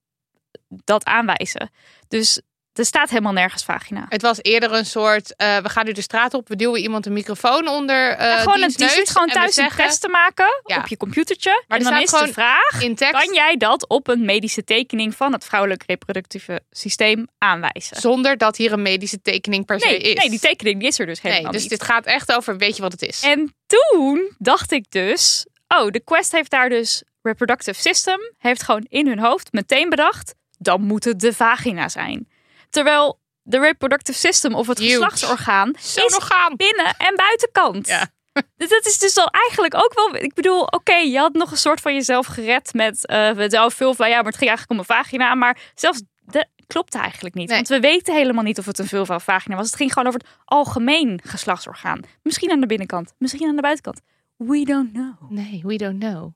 [0.69, 1.71] dat aanwijzen?
[2.09, 2.41] Dus
[2.79, 4.07] er staat helemaal nergens vagina.
[4.09, 7.07] Het was eerder een soort, eh, we gaan nu de straat op, we duwen iemand
[7.07, 10.76] een microfoon onder Ja, gewoon een, die zit gewoon thuis een test te maken Ja.
[10.79, 11.64] op je computertje.
[11.68, 15.14] Maar en dan is de vraag: in tekst, kan jij dat op een medische tekening
[15.14, 17.97] van het vrouwelijk reproductieve systeem aanwijzen?
[17.97, 20.14] zonder dat hier een medische tekening per se Nee, is.
[20.14, 21.70] nee, die tekening die is er dus Nee, helemaal dus niet.
[21.70, 23.22] dit gaat echt over, weet je wat het is?
[23.22, 28.85] En toen dacht ik dus, oh, de Quest heeft daar dus reproductive system, heeft gewoon
[28.89, 32.29] in hun hoofd meteen bedacht, dan moet het de vagina zijn.
[32.71, 34.91] Terwijl de reproductive system of het Huge.
[34.93, 36.57] geslachtsorgaan is nog gaan.
[36.57, 37.87] binnen- en buitenkant.
[37.87, 38.07] Ja.
[38.57, 40.14] Dus dat is dus dan eigenlijk ook wel.
[40.23, 43.75] Ik bedoel, oké, je had nog een soort van jezelf gered met eh we zelf
[43.75, 45.35] veel van ja, maar het ging eigenlijk om een vagina.
[45.35, 47.49] Maar zelfs dat klopt eigenlijk niet.
[47.49, 47.57] Nee.
[47.57, 49.66] Want we weten helemaal niet of het een vulva of vagina was.
[49.66, 52.01] Het ging gewoon over het algemeen geslachtsorgaan.
[52.23, 54.01] Misschien aan de binnenkant, misschien aan de buitenkant.
[54.37, 55.31] We don't know.
[55.31, 56.33] Nee, we don't know.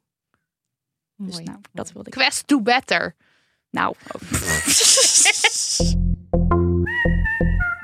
[1.16, 1.44] Dus Mooi.
[1.44, 2.14] nou, dat wilde ik.
[2.14, 3.14] Quest do better.
[3.70, 3.94] Nou.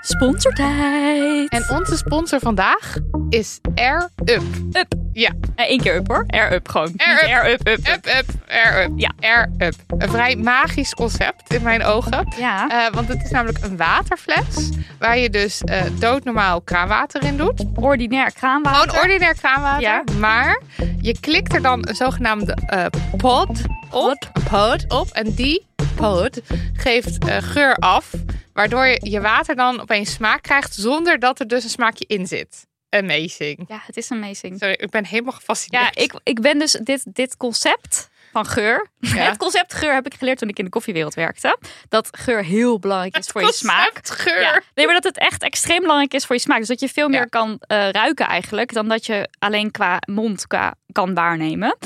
[0.00, 1.48] Sponsortijd.
[1.48, 2.96] En onze sponsor vandaag
[3.28, 4.42] is Air Up.
[4.72, 4.94] Up.
[5.12, 5.30] Ja.
[5.56, 6.24] Eén keer up hoor.
[6.26, 6.92] Air up gewoon.
[6.96, 7.28] Air up.
[7.28, 7.88] Air up, up, up.
[7.88, 8.90] Up, up, Air Up.
[8.96, 9.12] Ja.
[9.20, 9.74] Air Up.
[9.98, 12.34] Een vrij magisch concept in mijn ogen.
[12.38, 12.68] Ja.
[12.68, 17.64] Eh, want het is namelijk een waterfles waar je dus eh, doodnormaal kraanwater in doet.
[17.74, 18.90] Ordinair kraanwater.
[18.90, 19.80] Gewoon ordinair kraanwater.
[19.80, 20.02] Ja.
[20.18, 20.62] Maar
[21.00, 22.84] je klikt er dan een zogenaamde eh
[23.16, 23.48] pod
[23.90, 24.30] op.
[24.50, 25.08] Pod op.
[25.12, 25.66] En die
[25.96, 26.40] pod
[26.72, 28.10] geeft eh, geur af.
[28.52, 32.26] Waardoor je, je water dan opeens smaak krijgt zonder dat er dus een smaakje in
[32.26, 32.66] zit.
[32.90, 33.64] Amazing.
[33.68, 34.58] Ja, het is amazing.
[34.58, 35.94] Sorry, ik ben helemaal gefascineerd.
[35.94, 38.86] Ja, ik, ik ben dus dit, dit concept van geur.
[38.98, 39.14] Ja.
[39.28, 41.58] Het concept geur heb ik geleerd toen ik in de koffiewereld werkte.
[41.88, 43.92] Dat geur heel belangrijk is voor je smaak.
[43.94, 44.40] Conceptgeur.
[44.40, 46.58] Ja, nee, maar dat het echt extreem belangrijk is voor je smaak.
[46.58, 47.24] Dus dat je veel meer Ja.
[47.24, 51.76] kan eh, ruiken eigenlijk dan dat je alleen qua mond qua, kan waarnemen.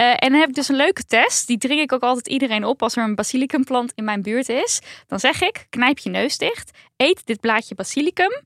[0.00, 1.46] Eh, en dan heb ik dus een leuke test.
[1.46, 4.80] Die dring ik ook altijd iedereen op als er een basilicumplant in mijn buurt is.
[5.06, 8.42] Dan zeg ik, knijp je neus dicht, eet dit blaadje basilicum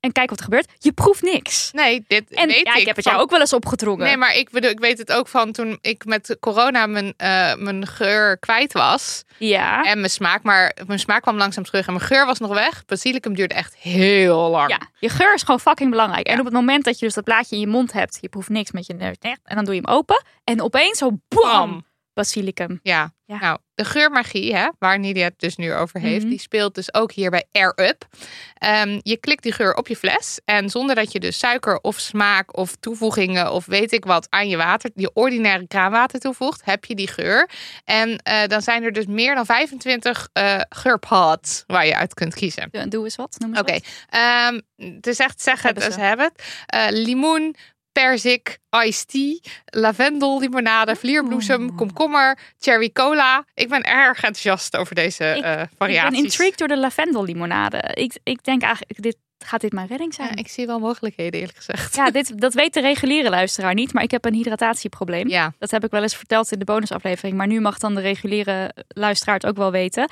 [0.00, 0.72] en kijk wat er gebeurt.
[0.78, 1.70] Je proeft niks.
[1.72, 4.06] Nee, dit En weet ja, ik heb het van- jou ook wel eens opgedrongen.
[4.06, 7.54] Nee, maar ik, bedoel, ik weet het ook van toen ik met corona mijn, eh,
[7.54, 9.24] mijn geur kwijt was.
[9.38, 9.82] Ja.
[9.84, 12.84] En mijn smaak, maar mijn smaak kwam langzaam terug en mijn geur was nog weg.
[12.84, 14.70] Basilicum duurde echt heel lang.
[14.70, 16.26] Ja, je geur is gewoon fucking belangrijk.
[16.26, 18.48] En op het moment dat je dus dat blaadje in je mond hebt, je proeft
[18.48, 20.22] niks met je neus en dan doe je hem open.
[20.44, 21.86] En opeens zo bam, Bam.
[22.14, 22.80] basilicum.
[22.82, 23.12] Ja.
[23.28, 23.38] Ja.
[23.38, 26.28] nou, de geurmagie, hè, waar Nidia het dus nu over heeft, Mhm.
[26.28, 28.06] die speelt dus ook hier bij Air Up.
[28.54, 31.98] Ehm, je klikt die geur op je fles en zonder dat je dus suiker of
[31.98, 36.84] smaak of toevoegingen of weet ik wat aan je water, je ordinaire kraanwater toevoegt, heb
[36.84, 37.50] je die geur.
[37.84, 42.34] En eh, dan zijn er dus meer dan 25 eh geurpods waar je uit kunt
[42.34, 42.68] kiezen.
[42.70, 43.36] Doe, doe eens wat.
[43.38, 45.92] Noem eens Oké, ehm, het is echt zeggen het ze.
[45.92, 46.44] ze hebben het.
[46.66, 47.56] Eh, limoen,
[48.02, 51.76] perzik, iced tea, lavendel, limonade, vlierbloesem, Oeh.
[51.76, 53.44] komkommer, cherry cola.
[53.54, 56.10] Ik ben erg enthousiast over deze Ik- eh Ik variaties.
[56.14, 57.90] ben intrigued door de lavendellimonade.
[57.94, 60.28] Ik, ik denk eigenlijk, dit, gaat dit mijn redding zijn?
[60.28, 61.96] Ja, ik zie wel mogelijkheden eerlijk gezegd.
[61.96, 65.28] Ja, dit, dat weet de reguliere luisteraar niet, maar ik heb een hydratatieprobleem.
[65.28, 65.52] Ja.
[65.58, 68.74] Dat heb ik wel eens verteld in de bonusaflevering, maar nu mag dan de reguliere
[68.88, 70.08] luisteraar het ook wel weten.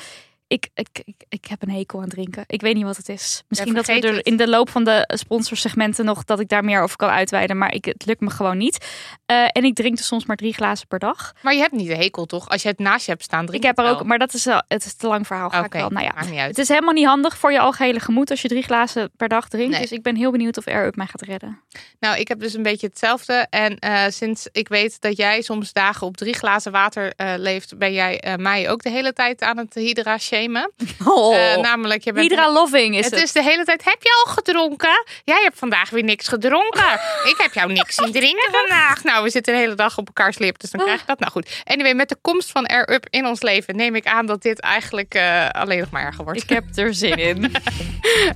[0.48, 2.44] Ik, ik, ik, ik heb een hekel aan drinken.
[2.46, 3.42] Ik weet niet wat het is.
[3.48, 6.82] Misschien dat we er in de loop van de sponsorsegmenten nog dat ik daar meer
[6.82, 8.86] over kan uitweiden, maar ik, het lukt me gewoon niet.
[9.26, 11.32] Eh, en ik drink dus soms maar drie glazen per dag.
[11.42, 12.48] Maar je hebt niet de hekel toch?
[12.48, 14.44] Als je het naast je hebt staan, drink ik heb er ook, maar dat is
[14.44, 15.50] wel, het is te lang verhaal.
[15.50, 15.90] Ga Oké, ik wel.
[15.90, 16.48] Nou ja, maakt niet uit.
[16.48, 19.48] het is helemaal niet handig voor je algehele gemoed als je drie glazen per dag
[19.48, 19.70] drinkt.
[19.70, 19.80] Nee.
[19.80, 21.60] Dus ik ben heel benieuwd of Air Up mij gaat redden.
[22.00, 23.46] Nou, ik heb dus een beetje hetzelfde.
[23.50, 27.78] En eh, sinds ik weet dat jij soms dagen op drie glazen water eh, leeft,
[27.78, 30.72] ben jij mij ook de hele tijd aan het hydra shamen.
[31.06, 33.22] Eh, namelijk, je bent Hydra loving is het het.
[33.22, 35.04] is de hele tijd, heb je al gedronken?
[35.24, 36.92] Jij hebt vandaag weer niks gedronken.
[37.32, 39.04] Ik heb jou niks zien drinken vandaag.
[39.04, 41.18] Nou, we zitten de hele dag op elkaars lip, dus dan krijg je dat.
[41.18, 41.62] Nou goed.
[41.64, 44.60] Anyway, met de komst van Air Up in ons leven neem ik aan dat dit
[44.60, 46.42] eigenlijk eh, alleen nog maar erger wordt.
[46.42, 47.52] Ik heb er zin in.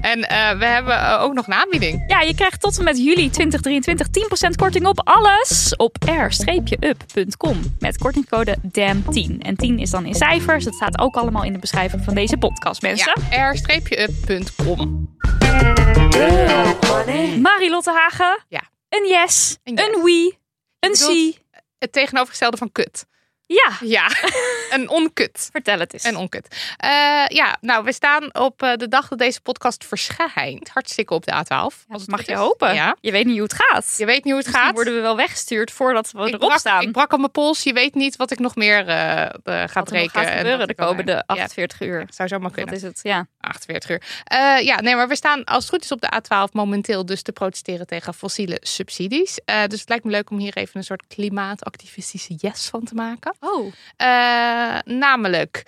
[0.01, 2.05] En eh, we hebben eh, ook nog een aanbieding.
[2.07, 4.07] Ja, je krijgt tot en met juli 2023
[4.49, 9.39] 10% korting op alles op r-up.com met kortingscode DAM10.
[9.39, 10.65] En 10 is dan in cijfers.
[10.65, 13.21] Het staat ook allemaal in de beschrijving van deze podcast, mensen.
[13.31, 15.09] Ja, r-up.com.
[17.43, 18.45] Marilotte Hagen.
[18.49, 18.63] Ja.
[18.89, 19.59] Een yes.
[19.65, 19.87] Een yes.
[19.87, 20.40] Een.
[20.81, 21.39] Een zie.
[21.79, 23.07] Het tegenovergestelde van kut.
[23.53, 24.07] Ja, Ja,
[24.77, 25.49] een onkut.
[25.53, 26.03] vertel het eens.
[26.03, 26.75] En onkut.
[26.77, 26.91] Eh,
[27.27, 30.69] ja, nou, we staan op eh, de dag dat deze podcast verschijnt.
[30.69, 31.37] Hartstikke op de A12.
[31.49, 32.39] Ja, als dat het mag je is.
[32.39, 32.75] hopen.
[32.75, 32.97] Ja.
[33.01, 33.95] Je weet niet hoe het gaat.
[33.99, 34.75] Je weet niet hoe het Misschien gaat.
[34.75, 36.83] worden we wel weggestuurd voordat we ik, erop brak, staan.
[36.83, 37.63] ik brak aan mijn pols.
[37.63, 39.27] Je weet niet wat ik nog meer eh,
[39.67, 40.11] ga breken.
[40.11, 42.07] gaat en gebeuren de komende Ja, 48 uur.
[42.09, 42.75] zou kunnen.
[42.75, 43.01] is het?
[43.03, 43.27] Ja.
[43.41, 44.03] 48 uur.
[44.65, 47.33] Ja, nee, maar we staan als het goed is op de A12 momenteel dus te
[47.33, 49.39] protesteren tegen fossiele subsidies.
[49.67, 53.35] Dus het lijkt me leuk om hier even een soort klimaatactivistische yes van te maken.
[53.41, 53.73] Oh.
[53.97, 55.63] Eh, namelijk,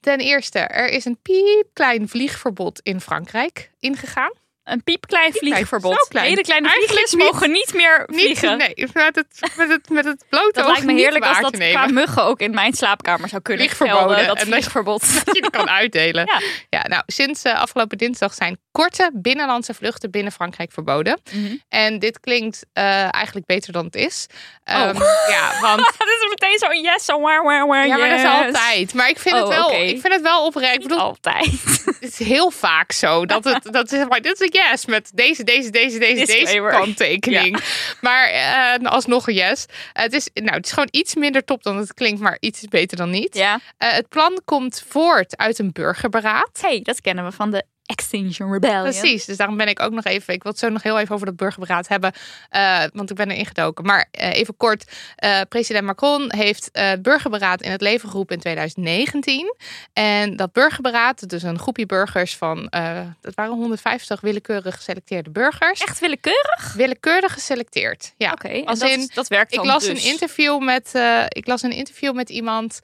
[0.00, 4.32] ten eerste, er is een piepklein vliegverbod in Frankrijk ingegaan.
[4.68, 5.92] Een piepklein vliegverbod.
[5.92, 6.26] zo klein.
[6.28, 8.58] Hele kleine vliegjes niet- mogen niet meer Niet, vliegen.
[8.58, 11.40] nee, met het, met het, met het blote Dat oog lijkt me niet heerlijk als
[11.40, 14.16] dat qua muggen ook in mijn slaapkamer zou kunnen Vliegverboden.
[14.16, 15.00] gelden, Dat vliegverbod.
[15.24, 16.26] dat je het kan uitdelen.
[16.26, 16.40] Ja.
[16.70, 16.88] Ja.
[16.88, 21.20] nou, sinds eh, afgelopen dinsdag zijn korte binnenlandse vluchten binnen Frankrijk verboden.
[21.32, 21.56] Mhm.
[21.68, 24.26] En dit klinkt eh, eigenlijk beter dan het is.
[24.64, 24.74] Oh.
[24.74, 28.18] Ehm, ja, want Dat is meteen zo'n yes, zo waar, waar, waar, ja, maar dat
[28.18, 28.94] is altijd.
[28.94, 29.76] Maar ik vind, Oh, het, wel, oké.
[29.76, 30.72] ik vind het wel oprecht.
[30.74, 31.46] Ik Niet bedoel, altijd.
[31.84, 35.10] het is heel vaak zo dat het dat is maar dit is een yes met
[35.14, 37.60] deze deze deze deze deze kanttekening.
[38.00, 39.66] Maar eh, alsnog een yes.
[39.92, 42.96] Het is nou het is gewoon iets minder top dan het klinkt, maar iets beter
[42.96, 43.34] dan niet.
[43.36, 43.60] Ja.
[43.76, 46.58] Eh, het plan komt voort uit een burgerberaad.
[46.60, 48.82] Hey, dat kennen we van de Extinction Rebellion.
[48.82, 50.34] Precies, dus daarom ben ik ook nog even.
[50.34, 52.12] Ik wil het zo nog heel even over dat burgerberaad hebben,
[52.50, 53.84] eh, want ik ben erin gedoken.
[53.84, 58.40] Maar eh, even kort: eh, president Macron heeft het burgerberaad in het leven geroepen in
[58.40, 59.54] 2019.
[59.92, 62.72] En dat burgerberaad, dus een groepje burgers van,
[63.20, 65.80] dat waren 150 willekeurig geselecteerde burgers.
[65.80, 66.72] Echt willekeurig?
[66.76, 68.14] Willekeurig geselecteerd.
[68.16, 68.32] Ja.
[68.32, 70.04] Oké, Als dat, in, dat werkt ik dan las, dus.
[70.04, 70.92] een interview met,
[71.28, 72.80] ik las een interview met iemand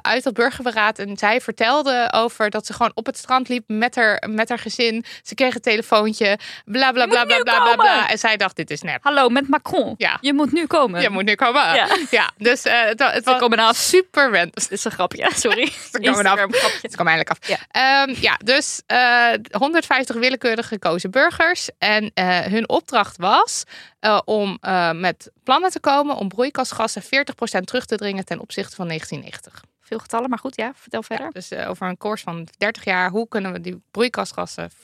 [0.00, 0.98] uit dat burgerberaad.
[0.98, 4.58] En zij vertelde over dat ze gewoon op het strand liep met haar, met haar
[4.58, 5.04] gezin.
[5.22, 6.38] Ze kreeg een telefoontje.
[6.64, 8.10] Bla bla bla bla bla bla, bla.
[8.10, 9.02] En zij dacht: dit is nep.
[9.02, 9.94] Hallo, met Macron.
[9.96, 10.18] Ja.
[10.20, 11.00] Je moet nu komen.
[11.00, 11.74] Je moet nu komen.
[11.74, 11.88] Ja.
[12.10, 13.76] Ja, dus eh, het, het Ze was komen af.
[13.76, 14.50] super random.
[14.54, 15.72] Dit is een grapje, sorry.
[15.92, 16.40] komen af.
[16.82, 17.48] Het kwam eindelijk af.
[17.48, 18.06] Ja.
[18.20, 21.70] Ja dus eh 150 willekeurig gekozen burgers.
[21.78, 23.64] En eh, hun opdracht was
[24.00, 27.06] eh, om eh, met plannen te komen om broeikasgassen 40%
[27.64, 29.75] terug te dringen ten opzichte van 1990.
[29.86, 30.72] Veel getallen, maar goed, ja.
[30.74, 31.30] Vertel verder.
[31.32, 34.74] Dus eh, over een koers van 30 jaar, hoe kunnen we die broeikasgassen 40%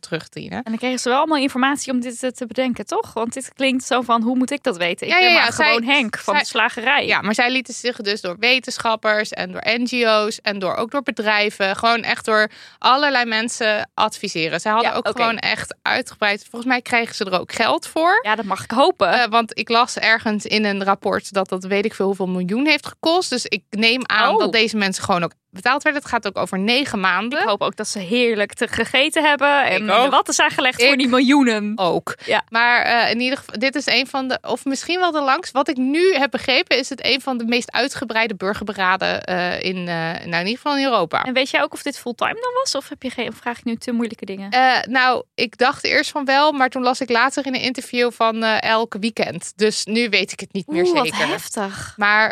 [0.00, 0.56] terugdringen?
[0.56, 3.12] En dan kregen ze wel allemaal informatie om dit eh, te bedenken, toch?
[3.12, 5.06] Want dit klinkt zo van, hoe moet ik dat weten?
[5.06, 7.06] Ik Ja, ben ja, maar ja, zij- gewoon Henk van zij- de slagerij.
[7.06, 11.02] Ja, maar zij lieten zich dus door wetenschappers en door NGO's en door, ook door
[11.02, 14.60] bedrijven, gewoon echt door allerlei mensen adviseren.
[14.60, 18.18] Zij hadden Ja, ook gewoon echt uitgebreid, volgens mij kregen ze er ook geld voor.
[18.22, 19.08] Ja, dat mag ik hopen.
[19.12, 22.66] Eh, want ik las ergens in een rapport dat dat weet ik veel hoeveel miljoen
[22.66, 23.30] heeft gekost.
[23.30, 24.33] Dus ik neem aan Oh.
[24.38, 26.02] Dat deze mensen gewoon ook betaald werden.
[26.02, 27.40] Het gaat ook over negen maanden.
[27.40, 29.64] ik hoop ook dat ze heerlijk te gegeten hebben.
[29.64, 31.72] En wat is aangelegd voor die miljoenen.
[31.76, 32.16] Ook.
[32.24, 32.44] Ja.
[32.48, 35.52] Maar eh, in ieder geval, dit is een van de, of misschien wel de langst.
[35.52, 39.76] Wat ik nu heb begrepen, is het een van de meest uitgebreide burgerberaden eh, in,
[39.76, 41.22] eh, nou, in ieder geval in Europa.
[41.22, 42.74] En weet jij ook of dit fulltime dan was?
[42.74, 44.50] Of heb je geen, vraag ik nu te moeilijke dingen?
[44.90, 48.42] Nou, ik dacht eerst van wel, maar toen las ik later in een interview van
[48.42, 49.52] elk weekend.
[49.56, 51.26] Dus nu weet ik het niet meer Oeh, wat zeker.
[51.26, 51.94] heftig.
[51.96, 52.28] Maar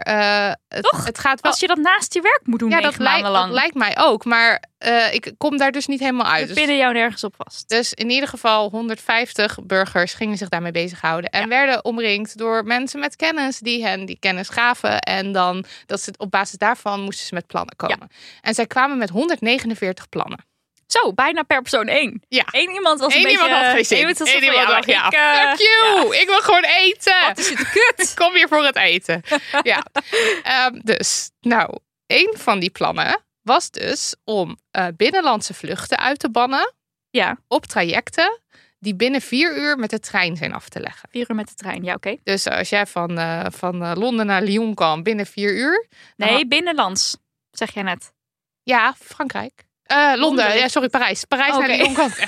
[0.69, 1.05] het, Toch?
[1.05, 1.51] het gaat wel.
[1.51, 4.25] Als je dat naast je werk moet doen ja, dat dat lijkt mij ook.
[4.25, 6.41] Maar eh, ik kom daar dus niet helemaal uit.
[6.41, 7.69] We Dus, pinnen jou nergens op vast.
[7.69, 11.31] dus in ieder geval 150 burgers gingen zich daarmee bezighouden.
[11.31, 14.99] En werden omringd door mensen met kennis die hen die kennis gaven.
[15.01, 18.09] En dan dat ze op basis daarvan moesten ze met plannen komen.
[18.41, 20.51] En zij kwamen met 149 plannen.
[20.87, 22.23] Zo, bijna per persoon één.
[22.29, 22.45] Ja.
[22.51, 23.45] Eén iemand was een Eén beetje...
[23.45, 23.97] iemand had geen zin.
[23.97, 26.17] Eén iemand Eén iemand ja, eh, fuck you!
[26.17, 27.21] Ik wil gewoon eten!
[27.27, 28.13] Wat is het kut?
[28.21, 29.23] Kom hier voor het eten.
[29.63, 29.85] ja.
[30.43, 31.79] Ehm, dus, nou,
[32.13, 36.75] een van die plannen was dus om eh, binnenlandse vluchten uit te bannen
[37.11, 38.41] Ja, op trajecten
[38.79, 41.09] die binnen vier uur met de trein zijn af te leggen.
[41.13, 41.85] vier uur met de trein.
[41.85, 42.17] Ja, oké.
[42.25, 45.87] Dus als jij van, eh, van eh, Londen naar Lyon kan binnen vier uur.
[46.17, 47.17] Nee, binnenlands,
[47.51, 48.13] zeg jij net.
[48.63, 49.65] Ja, Frankrijk.
[49.87, 50.19] Londen.
[50.19, 50.57] Londen.
[50.57, 51.25] Ja, sorry, Parijs.
[51.25, 52.11] Parijs naar Lyon kan.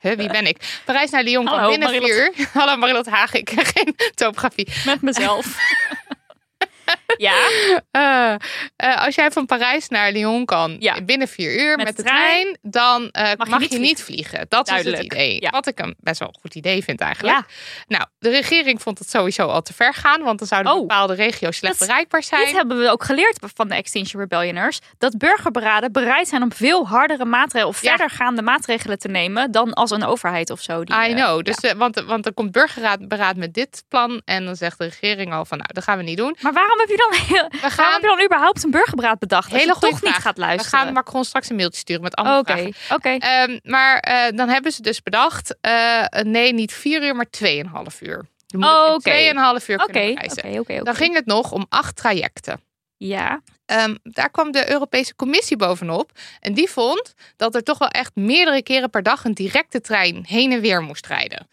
[0.00, 0.80] Huh, wie ben ik?
[0.84, 2.32] Parijs naar Lyon kan Hallo, binnen Marilotte.
[2.34, 2.48] vier uur.
[2.60, 4.68] Hallo Marilotte Hagen, ik geen topografie.
[4.84, 5.46] Met mezelf.
[7.16, 7.34] ja,
[7.90, 8.34] Eh,
[8.76, 11.02] eh, als jij van Parijs naar Lyon kan Ja.
[11.02, 14.02] binnen vier uur met, Met de trein, trein, dan eh, mag, je je, niet niet,
[14.02, 14.46] vliegen.
[14.48, 15.40] Dat is het idee.
[15.40, 15.50] ja.
[15.50, 17.36] Wat ik een best wel een goed idee vind eigenlijk.
[17.36, 17.44] ja.
[17.86, 20.80] Nou, de regering vond het sowieso al te ver gaan, want dan zouden Oh.
[20.80, 22.44] bepaalde regio's slecht Dat- bereikbaar zijn.
[22.44, 24.78] Dit hebben we ook geleerd van de Extinction Rebellioners.
[24.98, 29.90] Dat burgerberaden bereid zijn om veel hardere maatregelen of verdergaande maatregelen te nemen dan als
[29.90, 30.84] een overheid of zo.
[30.84, 31.42] Die, I know.
[31.42, 35.32] Dus, want, want er komt burgerraad beraad met dit plan en dan zegt de regering
[35.32, 36.36] al van, nou, dat gaan we niet doen.
[36.40, 39.52] Maar waarom heb je dan, We waarom gaan, heb je dan überhaupt een burgerbraad bedacht?
[39.52, 40.78] Als Hele je toch niet gaat we luisteren.
[40.80, 43.08] gaan Macron straks een mailtje sturen met allemaal Oké, oké.
[43.08, 48.00] Ehm, maar eh, dan hebben ze dus bedacht, eh, nee, niet vier uur, maar tweeënhalf
[48.00, 48.26] uur.
[48.46, 49.00] Je moet in Oké.
[49.00, 50.44] tweeënhalf uur Oké, kunnen oké, reizen.
[50.48, 50.58] oké.
[50.74, 50.82] oké.
[50.84, 52.60] Dan ging het nog om acht trajecten.
[52.96, 56.10] Ja, Ehm, daar kwam de Europese Commissie bovenop.
[56.40, 60.24] En die vond dat er toch wel echt meerdere keren per dag een directe trein
[60.28, 61.48] heen en weer moest rijden.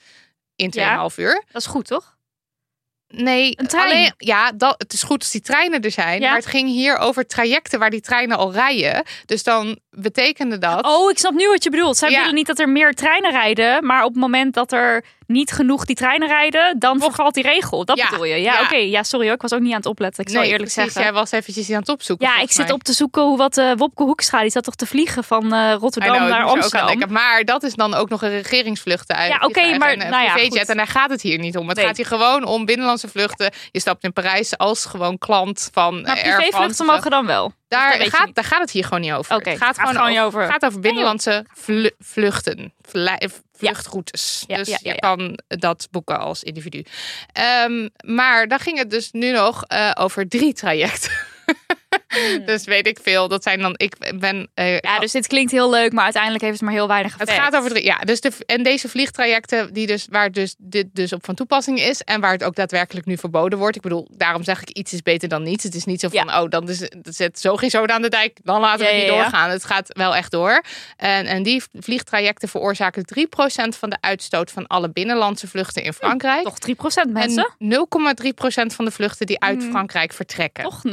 [0.55, 1.43] In 2,5 uur.
[1.51, 2.17] dat is goed, toch?
[3.13, 3.85] Nee, Een trein?
[3.91, 6.21] Alleen, ja, dat, het is goed als die treinen er zijn.
[6.21, 6.27] Ja.
[6.27, 9.03] Maar het ging hier over trajecten waar die treinen al rijden.
[9.25, 10.85] Dus dan betekende dat.
[10.85, 11.97] Oh, ik snap nu wat je bedoelt.
[11.97, 12.19] Zij Ja.
[12.19, 15.85] willen niet dat er meer treinen rijden, maar op het moment dat er niet genoeg
[15.85, 17.85] die treinen rijden, dan vervalt die regel.
[17.85, 18.35] Dat Ja, bedoel je?
[18.41, 18.61] Ja, ja.
[18.61, 18.75] oké.
[18.75, 20.23] Ja, sorry hoor, ik was ook niet aan het opletten.
[20.23, 21.11] Ik zal nee, eerlijk precies, zeggen.
[21.11, 22.27] Jij was eventjes aan het opzoeken.
[22.27, 22.73] Ja, ik zit mij.
[22.73, 25.73] op te zoeken hoe wat eh, Wopke Hoekstra, die zat toch te vliegen van eh,
[25.79, 26.87] Rotterdam know, naar er Amsterdam.
[26.87, 27.11] denken.
[27.11, 29.29] Maar dat is dan ook nog een regeringsvluchten uit.
[29.31, 30.63] Ja, oké, maar en een nou ja.
[30.65, 31.67] En daar gaat het hier niet om.
[31.67, 31.85] Het Nee.
[31.85, 33.51] gaat hier gewoon om binnenlandse vluchten.
[33.71, 37.53] Je stapt in Parijs als gewoon klant van Maar eh, France privévluchten mogen dan wel.
[37.67, 39.35] Daar, gaat, daar gaat het hier gewoon niet over.
[39.35, 40.51] Het gaat gewoon, gewoon over, over.
[40.51, 42.73] gaat over binnenlandse vlu- vluchten.
[43.59, 44.43] Vluchtroutes.
[44.47, 46.85] Ja, dus je kan dat boeken als individu.
[47.31, 51.11] Ehm, maar dan ging het dus nu nog eh, over drie trajecten.
[52.45, 53.27] dus weet ik veel.
[53.27, 53.73] Dat zijn dan...
[53.77, 54.49] Ik ben...
[54.53, 57.21] eh, Ja, dus dit klinkt heel leuk, maar uiteindelijk heeft het maar heel weinig het
[57.21, 57.39] effect.
[57.43, 57.83] gaat over drie.
[57.83, 61.79] Ja, dus de, en deze vliegtrajecten die dus, waar dus, dit dus op van toepassing
[61.79, 62.01] is.
[62.01, 63.75] En waar het ook daadwerkelijk nu verboden wordt.
[63.75, 65.63] Ik bedoel, daarom zeg ik iets is beter dan niets.
[65.63, 68.09] Het is niet zo van, oh, dan is, het zet zo geen zoden aan de
[68.09, 68.37] dijk.
[68.43, 69.49] Dan laten we Ja, het niet ja, doorgaan.
[69.49, 70.63] Het gaat wel echt door.
[70.97, 73.23] En, en die vliegtrajecten veroorzaken 3%
[73.77, 76.43] van de uitstoot van alle binnenlandse vluchten in Frankrijk.
[76.43, 76.57] Toch
[77.07, 77.53] 3% mensen?
[77.59, 77.87] En
[78.71, 79.69] 0,3% van de vluchten die uit Hmm.
[79.71, 80.63] Frankrijk vertrekken.
[80.63, 80.91] Toch 0,3%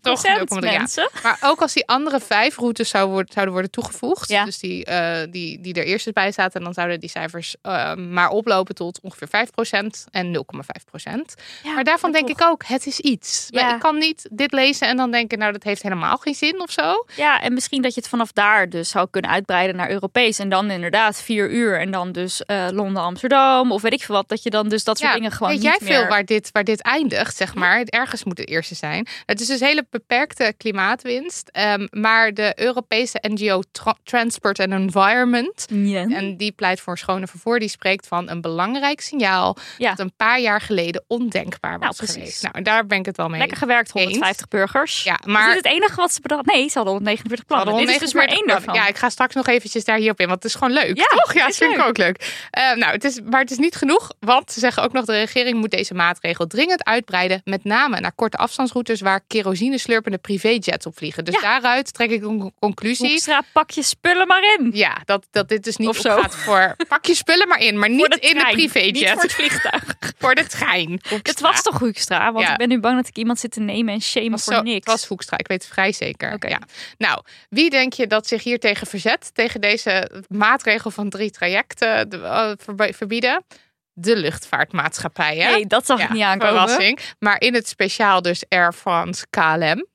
[0.00, 0.78] Toch 0,3, ja.
[0.78, 1.10] mensen.
[1.22, 4.44] Maar ook als die andere vijf routes zou worden, zouden worden toegevoegd, Ja.
[4.44, 8.28] dus die, eh, die, die er eerst bij zaten, dan zouden die cijfers eh, maar
[8.28, 11.34] oplopen tot ongeveer 5% en 0,5%.
[11.62, 12.36] Ja, maar daarvan denk toch.
[12.40, 13.48] ik ook, het is iets.
[13.50, 16.60] Maar Ik kan niet dit lezen en dan denken, nou dat heeft helemaal geen zin
[16.60, 17.04] of zo.
[17.16, 20.38] Ja, en misschien dat je het vanaf daar dus zou kunnen uitbreiden naar Europees.
[20.38, 21.80] En dan inderdaad vier uur.
[21.80, 24.28] En dan dus eh, Londen, Amsterdam of weet ik veel wat.
[24.28, 26.64] Dat je dan dus dat soort dingen gewoon weet niet jij veel waar dit, waar
[26.64, 27.82] dit eindigt, zeg maar?
[27.84, 29.06] Ergens moet het eerste zijn.
[29.26, 31.48] Het is dus hele beperkte klimaatwinst.
[31.52, 35.66] ehm, maar de Europese NGO Tra- Transport and Environment...
[35.70, 37.58] En die pleit voor schone vervoer.
[37.58, 39.88] Die spreekt van een belangrijk signaal Ja.
[39.90, 42.14] dat een paar jaar geleden ondenkbaar was precies.
[42.14, 42.42] geweest.
[42.42, 43.38] Nou, daar ben ik het wel mee.
[43.38, 44.04] Lekker gewerkt, Eens.
[44.04, 45.02] 150 burgers.
[45.02, 45.48] Ja, Maar...
[45.48, 46.46] Is dit het enige wat ze bedacht?
[46.46, 47.68] Nee, ze hadden 149 we plannen.
[47.68, 48.74] hadden Dit is dus maar 149 één daarvan.
[48.74, 50.96] Ja, ik ga straks nog eventjes daar hierop in, want het is gewoon leuk.
[50.96, 51.34] Ja, toch?
[51.34, 52.46] Ja, dat vind ik ook leuk.
[52.50, 55.12] Eh, nou, het is, maar het is niet genoeg, want ze zeggen ook nog de
[55.12, 60.86] regering moet deze maatregel dringend uitbreiden, met name naar korte afstandsroutes waar kerosine slurpende privéjets
[60.86, 61.24] op vliegen.
[61.24, 61.40] Dus Ja.
[61.40, 63.08] daaruit trek ik een conclusie.
[63.08, 64.70] Hoekstra, pak je spullen maar in.
[64.74, 66.14] Ja, dat, dat dit dus niet Of zo.
[66.14, 68.92] opgaat voor pak je spullen maar in, maar niet de in de privéjet.
[68.92, 69.84] Niet voor het vliegtuig.
[70.18, 71.00] voor de trein.
[71.22, 72.32] Het was toch Hoekstra?
[72.32, 72.52] Want Ja.
[72.52, 74.62] ik ben nu bang dat ik iemand zit te nemen en shamen was voor zo,
[74.62, 74.74] niks.
[74.76, 76.32] Het was Hoekstra, ik weet het vrij zeker.
[76.32, 76.48] Oké.
[76.48, 76.60] Ja.
[76.98, 79.30] Nou, wie denk je dat zich hier tegen verzet?
[79.34, 83.44] Tegen deze maatregel van drie trajecten eh, verb- verbieden?
[83.98, 85.52] De luchtvaartmaatschappijen.
[85.52, 86.54] Nee, dat zag Ja, ik niet aankomen.
[86.54, 87.00] Verrassing.
[87.18, 89.86] Maar in het speciaal dus Air France KLM.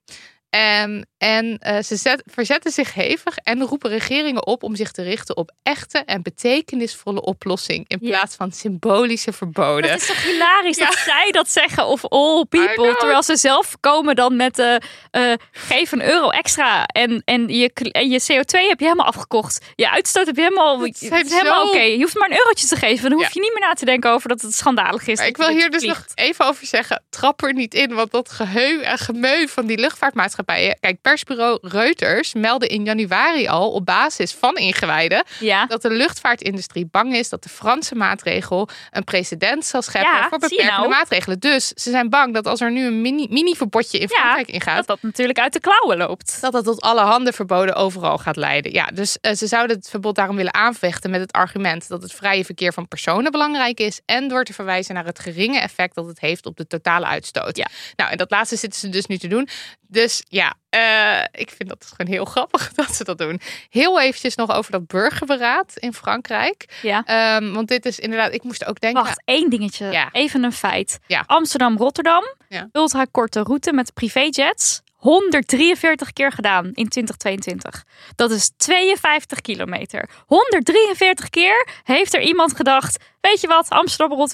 [0.52, 5.04] En, en eh, ze zet- verzetten zich hevig en roepen regeringen op om zich te
[5.04, 8.10] richten op echte en betekenisvolle oplossing in Ja.
[8.10, 9.89] plaats van symbolische verboden.
[9.89, 10.86] Dat is toch hilarisch Ja.
[10.86, 12.95] dat zij dat zeggen of all people.
[12.97, 14.76] Terwijl ze zelf komen dan met eh
[15.12, 16.86] eh, geef een euro extra.
[16.86, 19.66] En, en, je, en je CO2 heb je helemaal afgekocht.
[19.76, 21.80] Je uitstoot heb je helemaal, Dat het zijn is helemaal zo- oké.
[21.82, 23.04] Je hoeft maar een eurotje te geven.
[23.10, 23.30] Dan hoef Ja.
[23.34, 25.20] je niet meer na te denken over dat het schandalig is.
[25.20, 27.04] Ik wil hier dus nog even over zeggen.
[27.10, 29.78] Trap er niet in, want dat geheu en gemeu van die
[30.45, 35.65] Kijk, persbureau Reuters meldde in januari al op basis van ingewijden Ja.
[35.65, 40.37] dat de luchtvaartindustrie bang is dat de Franse maatregel een precedent zal scheppen Ja, voor
[40.39, 40.89] beperkende nou?
[40.89, 41.39] maatregelen.
[41.39, 44.77] Dus ze zijn bang dat als er nu een mini, mini-verbodje in Ja, Frankrijk ingaat,
[44.77, 46.37] Dat dat natuurlijk uit de klauwen loopt.
[46.41, 48.71] dat dat tot alle handen verboden overal gaat leiden.
[48.73, 52.13] Ja, dus eh, ze zouden het verbod daarom willen aanvechten met het argument dat het
[52.13, 56.05] vrije verkeer van personen belangrijk is en door te verwijzen naar het geringe effect dat
[56.05, 57.57] het heeft op de totale uitstoot.
[57.57, 57.67] Ja.
[57.95, 59.47] Nou, en dat laatste zitten ze dus nu te doen.
[59.87, 63.39] Dus ja, eh, ik vind dat gewoon heel grappig dat ze dat doen.
[63.69, 66.79] Heel eventjes nog over dat burgerberaad in Frankrijk.
[66.82, 67.03] Ja.
[67.05, 69.03] Ehm, want dit is inderdaad, ik moest ook denken.
[69.03, 69.86] Wacht, één dingetje.
[69.86, 70.09] Ja.
[70.11, 70.99] Even een feit.
[71.07, 71.23] Ja.
[71.25, 72.23] Amsterdam-Rotterdam.
[72.49, 72.69] Ja.
[72.71, 74.82] Ultrakorte route met privéjets.
[75.02, 77.84] 143 keer gedaan in 2022.
[78.16, 80.10] Dat is 52 kilometer.
[80.26, 82.97] 143 keer heeft er iemand gedacht...
[83.22, 83.66] Weet je wat,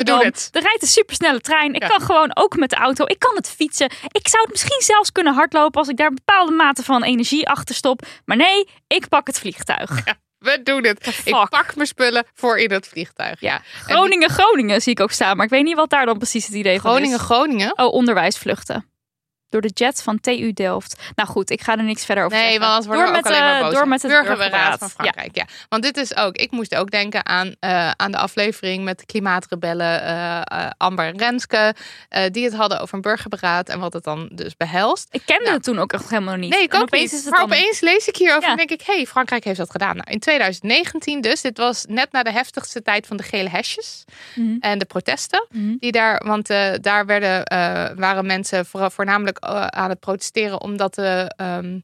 [0.05, 0.49] doen het.
[0.51, 1.73] Er rijdt een supersnelle trein.
[1.73, 1.87] Ik Ja.
[1.87, 3.05] kan gewoon ook met de auto.
[3.05, 3.91] Ik kan het fietsen.
[4.11, 5.79] Ik zou het misschien zelfs kunnen hardlopen...
[5.79, 8.05] als ik daar een bepaalde mate van energie achter stop.
[8.25, 10.03] Maar nee, ik pak het vliegtuig.
[10.39, 11.21] We doen het.
[11.25, 13.39] Ik pak mijn spullen voor in het vliegtuig.
[13.41, 15.35] Ja, Groningen, Groningen zie ik ook staan.
[15.35, 17.21] Maar ik weet niet wat daar dan precies het idee van Groningen, is.
[17.23, 17.77] Groningen.
[17.79, 18.85] Oh, onderwijsvluchten.
[19.49, 21.01] Door de jet van TU Delft.
[21.15, 22.69] Nou goed, ik ga er niks verder over Nee, zeggen.
[22.69, 23.69] want door met, maar eh.
[23.69, 25.35] Door met het burgerberaad van Frankrijk.
[25.35, 25.45] Ja.
[25.69, 26.35] want dit is ook.
[26.35, 31.17] Ik moest ook denken aan, eh, aan de aflevering met de klimaatrebellen eh, Amber en
[31.17, 31.75] Renske,
[32.31, 35.07] die het hadden over een burgerberaad en wat het dan dus behelst.
[35.11, 36.51] Ik kende het toen ook echt helemaal niet.
[36.53, 37.23] Nee, ik ook opeens niet.
[37.29, 37.49] Maar dan...
[37.51, 38.49] opeens lees ik hierover Ja.
[38.51, 39.95] en denk ik, hé, hey, Frankrijk heeft dat gedaan.
[39.95, 41.41] Nou, in 2019 dus.
[41.41, 44.03] Dit was net na de heftigste tijd van de gele hesjes
[44.35, 44.55] Mhm.
[44.59, 45.45] en de protesten.
[45.49, 45.75] Mhm.
[45.79, 46.47] Die daar, want
[46.81, 47.43] daar werden,
[47.99, 51.79] waren mensen vooral, voornamelijk eh, aan het protesteren omdat de, ehm,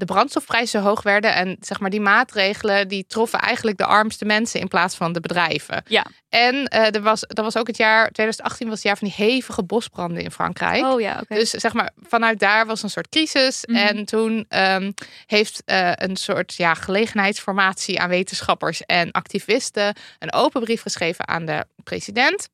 [0.00, 1.34] de brandstofprijzen hoog werden.
[1.34, 5.20] En zeg maar, die maatregelen die troffen eigenlijk de armste mensen in plaats van de
[5.20, 5.82] bedrijven.
[5.86, 6.06] Ja.
[6.28, 9.26] En eh, er was, dat was ook het jaar, 2018 was het jaar van die
[9.26, 10.84] hevige bosbranden in Frankrijk.
[10.84, 11.34] Oh ja, oké.
[11.34, 13.64] Dus zeg maar, vanuit daar was een soort crisis.
[13.66, 13.76] Mhm.
[13.76, 14.92] En toen ehm,
[15.26, 21.44] heeft eh, een soort ja, gelegenheidsformatie aan wetenschappers en activisten een open brief geschreven aan
[21.44, 22.48] de president.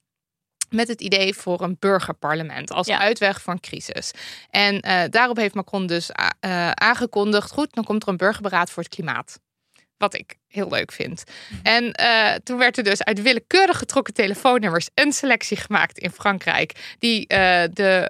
[0.71, 2.99] Met het idee voor een burgerparlement als Ja.
[2.99, 4.11] uitweg een crisis.
[4.51, 8.71] En eh, daarop heeft Macron dus a- eh, aangekondigd: goed, dan komt er een burgerberaad
[8.71, 9.39] voor het klimaat.
[9.99, 11.25] Wat ik heel leuk vind.
[11.63, 16.97] En eh, toen werd er dus uit willekeurig getrokken telefoonnummers een selectie gemaakt in Frankrijk.
[16.99, 18.09] Die eh, de,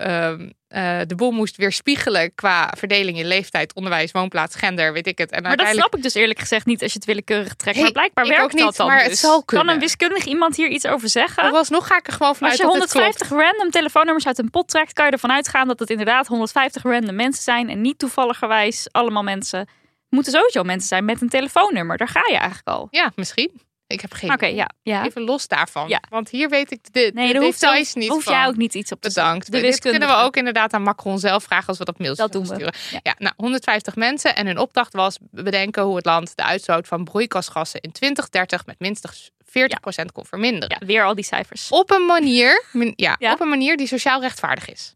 [0.68, 5.30] eh, de boel moest weerspiegelen qua verdeling in leeftijd, onderwijs, woonplaats, gender, weet ik het.
[5.30, 7.76] En maar dat snap ik dus eerlijk gezegd niet als je het willekeurig trekt.
[7.76, 9.20] Hey, maar blijkbaar werkt ook niet, dat dan maar het dus.
[9.20, 9.74] zal Kan kunnen.
[9.74, 11.52] een wiskundig iemand hier iets over zeggen?
[11.52, 13.06] Alsnog ga ik er gewoon vanuit Als je dat het klopt.
[13.06, 16.82] 150 random telefoonnummers uit een pot trekt, kan je ervan uitgaan dat het inderdaad 150
[16.82, 19.68] random mensen zijn en niet toevalligerwijs allemaal mensen.
[20.08, 21.96] Moeten sowieso mensen zijn met een telefoonnummer.
[21.96, 22.88] Daar ga je eigenlijk al.
[22.90, 23.60] Ja, misschien.
[23.88, 25.04] Ik heb geen Oké, ja, ja.
[25.04, 25.88] Even los daarvan.
[25.88, 26.00] Ja.
[26.10, 29.00] Want hier weet ik de, Nee, de details niet hoef jij ook niet iets op
[29.00, 29.08] te.
[29.08, 29.52] Bedankt.
[29.52, 32.32] De Dit kunnen we ook inderdaad aan Macron zelf vragen als we dat mailtje Dat
[32.32, 32.54] doen we.
[32.54, 32.72] sturen.
[32.92, 33.00] Ja.
[33.02, 33.14] Ja.
[33.18, 37.80] nou, 150 mensen en hun opdracht was bedenken hoe het land de uitstoot van broeikasgassen
[37.80, 40.76] in 2030 met minstens 40% kon verminderen.
[40.80, 41.68] Ja, weer al die cijfers.
[41.70, 42.64] Op een manier,
[42.96, 43.16] Ja.
[43.32, 44.94] op een manier die sociaal rechtvaardig is.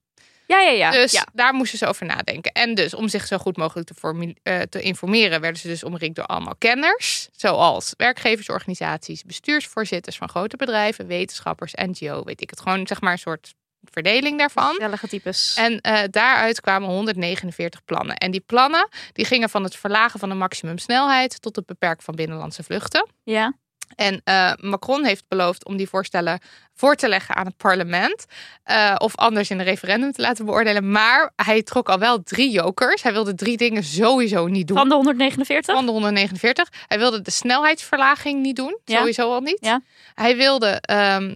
[0.50, 0.90] Ja, ja, ja.
[0.90, 1.26] Dus ja.
[1.32, 2.52] daar moesten ze over nadenken.
[2.52, 6.16] En dus om zich zo goed mogelijk te, eh, te informeren, werden ze dus omringd
[6.16, 7.28] door allemaal kenners.
[7.32, 12.60] Zoals werkgeversorganisaties, bestuursvoorzitters van grote bedrijven, wetenschappers, NGO, weet ik het.
[12.60, 14.74] Gewoon zeg maar een soort verdeling daarvan.
[14.74, 15.54] Gezellige types.
[15.56, 18.16] En eh, daaruit kwamen 149 plannen.
[18.16, 22.14] En die plannen die gingen van het verlagen van de maximumsnelheid tot het beperken van
[22.14, 23.08] binnenlandse vluchten.
[23.24, 23.54] ja.
[24.00, 26.40] En eh, Macron heeft beloofd om die voorstellen
[26.74, 28.26] voor te leggen aan het parlement.
[28.64, 30.90] eh, of anders in een referendum te laten beoordelen.
[30.90, 33.02] Maar hij trok al wel drie jokers.
[33.02, 34.76] Hij wilde drie dingen sowieso niet doen.
[34.76, 35.74] Van de 149?
[35.74, 36.68] Van de 149.
[36.86, 38.78] Hij wilde de snelheidsverlaging niet doen.
[38.84, 38.98] Ja.
[38.98, 39.58] Sowieso al niet.
[39.60, 39.80] Ja.
[40.14, 41.34] Hij wilde ehm,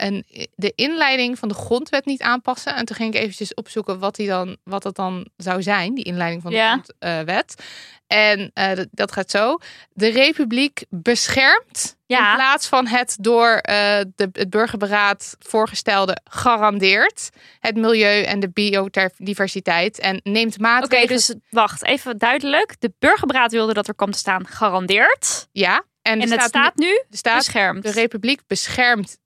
[0.00, 0.24] een,
[0.54, 2.74] de inleiding van de grondwet niet aanpassen.
[2.76, 5.94] En toen ging ik eventjes opzoeken wat, die dan, wat dat dan zou zijn.
[5.94, 6.82] Die inleiding van de Ja.
[6.98, 7.62] grondwet.
[8.06, 9.58] En eh, dat, dat gaat zo.
[9.92, 12.30] De republiek beschermt Ja.
[12.30, 17.28] in plaats van het door eh, de, het burgerberaad voorgestelde garandeert
[17.60, 21.08] het milieu en de biodiversiteit en neemt Oké, maatregelen.
[21.16, 22.74] dus wacht, even duidelijk.
[22.78, 25.48] De burgerberaad wilde dat er kwam te staan gegarandeerd.
[25.52, 27.82] ja, en, En er het staat nu er staat beschermd.
[27.82, 29.18] de republiek beschermt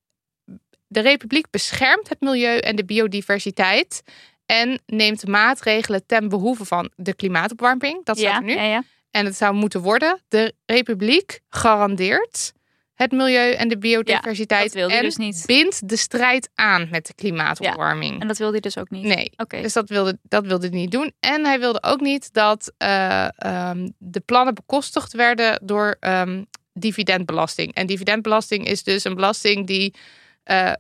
[0.93, 4.03] de republiek beschermt het milieu en de biodiversiteit
[4.47, 8.05] en neemt maatregelen ten behoeve van de klimaatopwarming.
[8.05, 8.55] Dat staat er nu.
[8.55, 8.83] ja, ja.
[9.11, 12.53] En het zou moeten worden: de republiek garandeert
[12.95, 15.43] het milieu en de biodiversiteit dat en dus niet.
[15.47, 18.21] bindt de strijd aan met de klimaatopwarming.
[18.21, 19.05] En dat wilde hij dus ook niet.
[19.05, 19.33] Nee.
[19.63, 21.13] Dus dat wilde, dat wilde hij niet doen.
[21.21, 27.75] En hij wilde ook niet dat eh, ehm, de plannen bekostigd werden door ehm, dividendbelasting.
[27.75, 29.95] En dividendbelasting is dus een belasting die.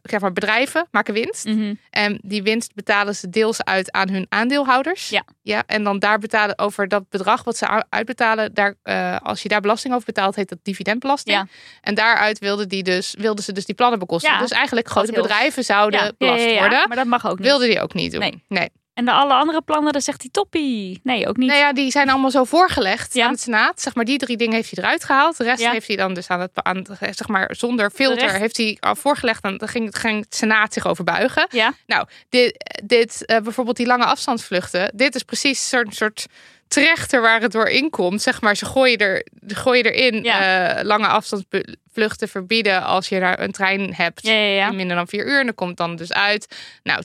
[0.02, 1.44] Zeg maar, bedrijven maken winst.
[1.44, 1.74] Mhm.
[1.90, 5.08] En die winst betalen ze deels uit aan hun aandeelhouders.
[5.08, 5.24] Ja.
[5.42, 8.54] ja en dan daar betalen over dat bedrag wat ze uitbetalen.
[8.54, 11.36] Daar, eh, als je daar belasting over betaalt, heet dat dividendbelasting.
[11.36, 11.46] Ja.
[11.80, 14.36] En daaruit wilden, die dus, wilden ze dus die plannen bekostigen.
[14.36, 16.88] Ja, Dus eigenlijk grote bedrijven zouden belast ja, ja, worden.
[16.88, 17.46] Maar dat mag ook niet.
[17.46, 18.20] Wilde die ook niet doen.
[18.20, 18.42] Nee.
[18.48, 18.70] nee.
[18.95, 21.01] En de alle andere plannen, dan zegt hij toppie.
[21.03, 21.49] Nee, ook niet.
[21.49, 23.24] Nou ja, die zijn allemaal zo voorgelegd Ja.
[23.24, 23.80] aan het Senaat.
[23.80, 25.36] Zeg maar, die drie dingen heeft hij eruit gehaald.
[25.36, 25.70] De rest Ja.
[25.70, 29.45] heeft hij dan dus aan het, aan zeg maar, zonder filter heeft hij al voorgelegd.
[29.45, 31.47] En daar ging, ging het Senaat zich over buigen.
[31.51, 31.72] Ja.
[31.86, 34.93] Nou, dit, dit eh, bijvoorbeeld die lange afstandsvluchten.
[34.95, 36.26] Dit is precies zo'n soort
[36.68, 38.22] trechter waar het door inkomt.
[38.22, 40.76] Zeg maar, ze gooien, er, ze gooien erin Ja.
[40.76, 41.80] eh, lange afstandsvluchten
[42.28, 44.22] verbieden als je daar een trein hebt.
[44.22, 44.68] Ja, ja, ja.
[44.68, 45.38] In minder dan vier uur.
[45.38, 46.47] En dan komt dan dus uit.
[46.82, 47.03] Nou,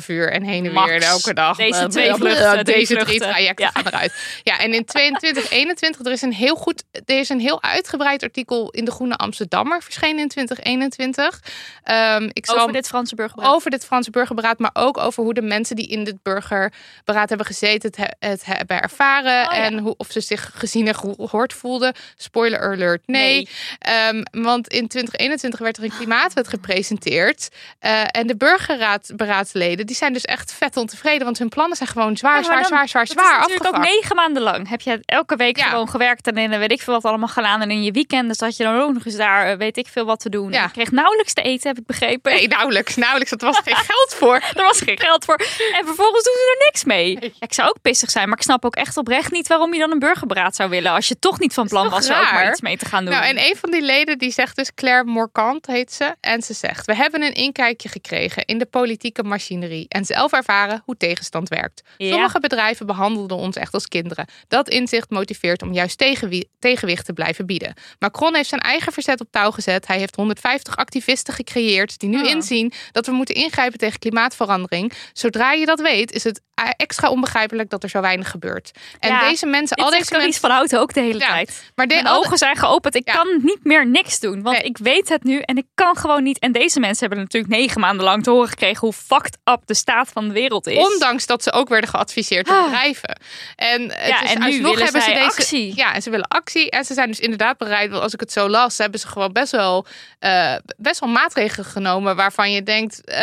[0.00, 0.90] 2,5 uur en heen en Max.
[0.90, 1.56] weer elke dag.
[1.56, 3.28] Deze Eh, twee vluchten, drie Deze drie vluchten.
[3.28, 4.40] trajecten gaan eruit.
[4.42, 8.22] Ja, en in 22, 21, er is een heel goed, er is een heel uitgebreid
[8.22, 11.42] artikel in de Groene Amsterdammer verschenen in 2021.
[11.82, 13.54] Ehm, ik zal Over dit Franse burgerberaad.
[13.54, 17.46] over dit Franse burgerberaad, maar ook over hoe de mensen die in dit burgerberaad hebben
[17.46, 21.52] gezeten het, he- het hebben ervaren Oh, en hoe, of ze zich gezien en gehoord
[21.52, 21.94] voelden.
[22.16, 23.16] Spoiler alert, nee.
[23.34, 23.48] Nee.
[23.78, 27.48] Ehm, want in 2021 werd er een klimaatwet gepresenteerd.
[27.78, 31.24] Eh, en de burgerraadberaadsleden die zijn dus echt vet ontevreden.
[31.24, 34.16] Want hun plannen zijn gewoon zwaar, Ja, zwaar, dan- zwaar, zwaar, zwaar natuurlijk ook negen
[34.16, 34.68] maanden lang.
[34.68, 35.64] Heb je elke week Ja.
[35.68, 37.60] gewoon gewerkt en in, weet ik veel wat allemaal gedaan.
[37.60, 40.04] En in je weekend zat je dan ook nog eens daar, eh, weet ik veel
[40.04, 40.50] wat te doen.
[40.52, 40.58] Ja.
[40.58, 42.32] En je kreeg nauwelijks te eten, heb ik begrepen.
[42.32, 43.32] Nee, nauwelijks, nauwelijks.
[43.32, 44.34] Er was geen geld voor.
[44.58, 45.36] Er was geen geld voor.
[45.72, 47.32] En vervolgens doen ze er niks mee.
[47.40, 49.90] Ik zou ook pissig zijn, maar ik snap ook echt oprecht niet waarom je dan
[49.90, 50.92] een burgerberaad zou willen.
[50.92, 53.14] Als je toch niet van plan was er ook maar iets mee te gaan doen.
[53.14, 56.14] Nou, en een van die leden die zegt dus, Claire Morcant heet ze.
[56.20, 59.86] En ze zegt, we hebben een inkijkje gekregen in de politieke machinerie.
[59.88, 61.82] En zelf ervaren hoe tegenstand werkt.
[61.96, 62.10] Ja.
[62.10, 64.26] Sommige bedrijven behandelden ons echt als kinderen.
[64.48, 67.74] Dat inzicht motiveert om juist tegenwi- tegenwicht te blijven bieden.
[67.98, 69.86] Macron heeft zijn eigen verzet op touw gezet.
[69.86, 72.30] Hij heeft 150 activisten gecreëerd die nu Ah.
[72.30, 74.92] inzien dat we moeten ingrijpen tegen klimaatverandering.
[75.12, 76.40] Zodra je dat weet, is het
[76.76, 78.70] extra onbegrijpelijk dat er zo weinig gebeurt.
[78.98, 80.40] En Ja, deze mensen, al deze mensen...
[80.40, 81.70] van Houten ook de hele Ja, tijd.
[81.74, 82.94] Maar de, Mijn ogen zijn geopend.
[82.94, 83.12] Ik Ja.
[83.14, 84.42] kan niet meer niks doen.
[84.42, 84.66] Want Nee.
[84.66, 86.38] ik weet het nu en ik kan gewoon niet.
[86.38, 89.74] En deze mensen hebben natuurlijk negen maanden lang te horen gekregen hoe fucked up de
[89.74, 90.92] staat van de wereld is.
[90.92, 92.64] Ondanks dat ze ook werden geadviseerd door Ah.
[92.64, 93.20] bedrijven.
[93.56, 95.72] En, het Ja, is en nu willen hebben ze deze, actie.
[95.76, 96.70] Ja, en ze willen actie.
[96.70, 97.90] En ze zijn dus inderdaad bereid.
[97.90, 99.86] Want als ik het zo las, hebben ze gewoon best wel,
[100.18, 102.16] eh, best wel maatregelen genomen.
[102.16, 103.18] Waarvan je denkt, eh,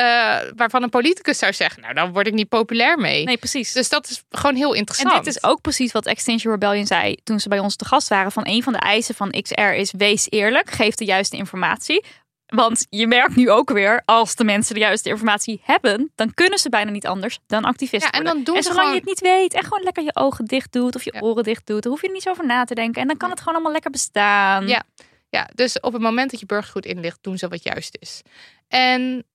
[0.55, 3.24] waarvan een politicus zou zeggen: Nou, dan word ik niet populair mee.
[3.25, 3.71] Nee, precies.
[3.71, 5.23] Dus dat is gewoon heel En interessant.
[5.25, 8.31] dit is ook precies wat Extinction Rebellion zei toen ze bij ons te gast waren.
[8.31, 12.03] Van een van de eisen van XR is wees eerlijk, geef de juiste informatie.
[12.45, 16.59] Want je merkt nu ook weer, als de mensen de juiste informatie hebben, dan kunnen
[16.59, 18.33] ze bijna niet anders dan activist Ja, en worden.
[18.33, 20.45] dan doen en ze zolang gewoon- je het niet weet en gewoon lekker je ogen
[20.45, 21.19] dicht doet of je Ja.
[21.19, 23.01] oren dicht doet, dan hoef je er niet zo over na te denken.
[23.01, 24.67] En dan kan het gewoon allemaal lekker bestaan.
[24.67, 24.83] Ja.
[25.29, 28.21] Ja, dus op het moment dat je burgergoed inlicht, doen ze wat juist is.
[28.67, 29.25] En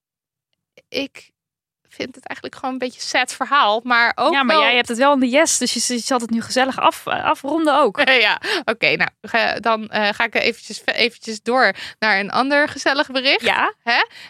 [0.89, 1.31] ik
[1.91, 3.81] vind het eigenlijk gewoon een beetje sad verhaal.
[3.85, 4.65] Maar ook ja, maar wel...
[4.65, 7.07] jij hebt het wel in de yes, dus je, je zal het nu gezellig af,
[7.07, 8.01] afronden ook.
[8.29, 8.97] ja, oké.
[8.97, 13.43] nou, dan eh, ga ik eventjes, eventjes door naar een ander gezellig bericht.
[13.43, 13.75] Ja,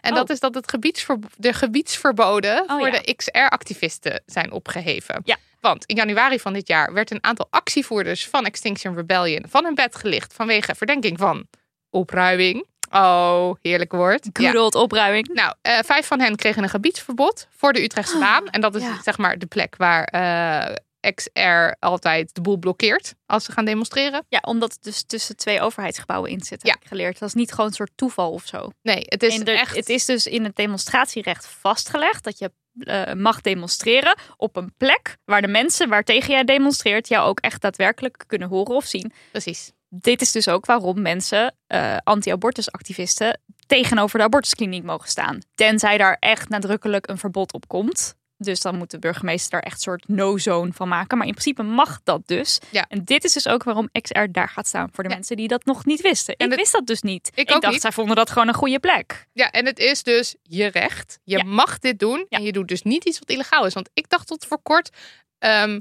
[0.01, 0.17] En Oh.
[0.17, 2.99] dat is dat het gebiedsver de gebiedsverboden Oh, voor ja.
[3.01, 5.21] de XR-activisten zijn opgeheven.
[5.25, 5.37] Ja.
[5.61, 9.75] Want in januari van dit jaar werd een aantal actievoerders van Extinction Rebellion van hun
[9.75, 11.47] bed gelicht vanwege verdenking van
[11.91, 12.67] opruiming.
[12.91, 14.29] Oh, heerlijk woord.
[14.33, 15.29] good old opruiming.
[15.33, 18.47] Nou, eh, vijf van hen kregen een gebiedsverbod voor de Utrechtse baan.
[18.49, 19.03] En dat is ja.
[19.03, 20.75] zeg maar de plek waar eh,
[21.15, 24.25] XR altijd de boel blokkeert als ze gaan demonstreren.
[24.29, 26.73] Ja, omdat het dus tussen twee overheidsgebouwen in zit, Ja.
[26.73, 27.19] heb ik geleerd.
[27.19, 28.71] Dat is niet gewoon een soort toeval of zo.
[28.83, 29.77] Nee, het is de- echt...
[29.77, 35.17] Het is dus in het demonstratierecht vastgelegd dat je eh, mag demonstreren op een plek
[35.25, 39.13] waar de mensen waartegen jij demonstreert jou ook echt daadwerkelijk kunnen horen of zien.
[39.31, 39.73] Precies.
[39.93, 45.39] Dit is dus ook waarom mensen, eh, anti-abortusactivisten, tegenover de abortuskliniek mogen staan.
[45.55, 48.15] Tenzij daar echt nadrukkelijk een verbod op komt.
[48.37, 51.19] Dus dan moet de burgemeester daar echt een soort no-zone van maken.
[51.19, 52.59] Maar in principe mag dat dus.
[52.71, 52.85] Ja.
[52.89, 55.15] En dit is dus ook waarom XR daar gaat staan voor de Ja.
[55.17, 56.35] mensen die dat nog niet wisten.
[56.37, 57.31] En ik het- wist dat dus niet.
[57.35, 57.81] Ik dacht, niet.
[57.81, 59.27] zij vonden dat gewoon een goede plek.
[59.33, 61.19] Ja, en het is dus je recht.
[61.25, 61.45] Je Ja.
[61.45, 62.27] mag dit doen.
[62.29, 63.75] En je doet dus niet iets wat illegaal is.
[63.75, 64.91] Want ik dacht tot voor kort,
[65.39, 65.81] ehm,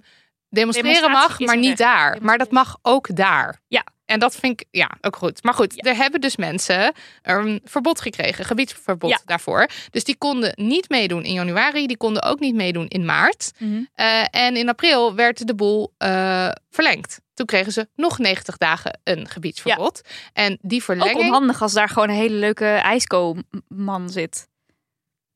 [0.49, 2.17] demonstreren mag, maar niet daar.
[2.21, 3.61] Maar dat mag ook daar.
[3.67, 3.83] Ja.
[4.09, 5.43] En dat vind ik ja, ook goed.
[5.43, 5.89] Maar goed, Ja.
[5.89, 9.19] er hebben dus mensen een verbod gekregen, gebiedsverbod Ja.
[9.25, 9.67] daarvoor.
[9.91, 11.87] Dus die konden niet meedoen in januari.
[11.87, 13.51] Die konden ook niet meedoen in maart.
[13.93, 17.19] Eh, en in april werd de boel eh, verlengd.
[17.33, 20.01] Toen kregen ze nog 90 dagen een gebiedsverbod.
[20.33, 21.19] En die Ook verlenging...
[21.19, 24.47] onhandig als daar gewoon een hele leuke ijsko-man zit.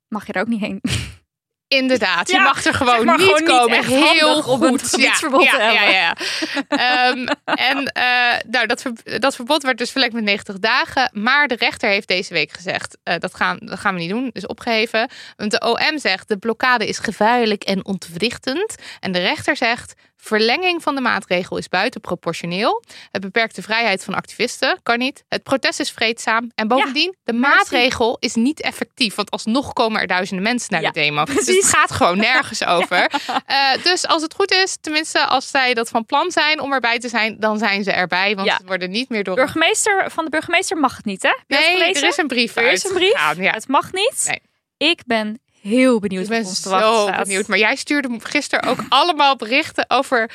[0.07, 0.81] Mag je er ook niet heen?
[1.73, 3.85] Inderdaad, je Ja, mag er gewoon zeg maar niet gewoon komen.
[3.85, 4.89] Heel handig om een goed.
[4.89, 6.15] gebiedsverbod ja, ja, ja.
[6.67, 11.09] Ehm, en eh, nou, dat, dat verbod werd dus verlengd met 90 dagen.
[11.13, 14.29] Maar de rechter heeft deze week gezegd: eh, dat, gaan, dat gaan we niet doen.
[14.33, 15.09] Dus opgeheven.
[15.35, 18.75] Want de OM zegt: de blokkade is gevaarlijk en ontwrichtend.
[18.99, 19.93] En de rechter zegt:
[20.23, 22.83] verlenging van de maatregel is buitenproportioneel.
[23.11, 24.79] Het beperkt de vrijheid van activisten.
[24.83, 25.23] Kan niet.
[25.29, 26.51] Het protest is vreedzaam.
[26.55, 29.15] En bovendien, de maatregel is niet effectief.
[29.15, 31.23] Want alsnog komen er duizenden mensen naar Ja, de demo.
[31.23, 33.11] Dus het gaat gewoon nergens over.
[33.45, 36.99] Eh, dus als het goed is, tenminste als zij dat van plan zijn om erbij
[36.99, 38.35] te zijn, dan zijn ze erbij.
[38.35, 39.35] Want ze worden niet meer door.
[39.35, 41.33] Burgemeester, van de burgemeester mag het niet, hè?
[41.47, 43.35] Nee, er is een brief Er is een brief?
[43.37, 43.51] Ja.
[43.51, 44.25] Het mag niet.
[44.27, 44.41] Nee.
[44.89, 47.23] Ik ben heel benieuwd Ik ben ons zo staat.
[47.23, 47.47] benieuwd.
[47.47, 50.29] Maar jij stuurde gisteren ook allemaal berichten over.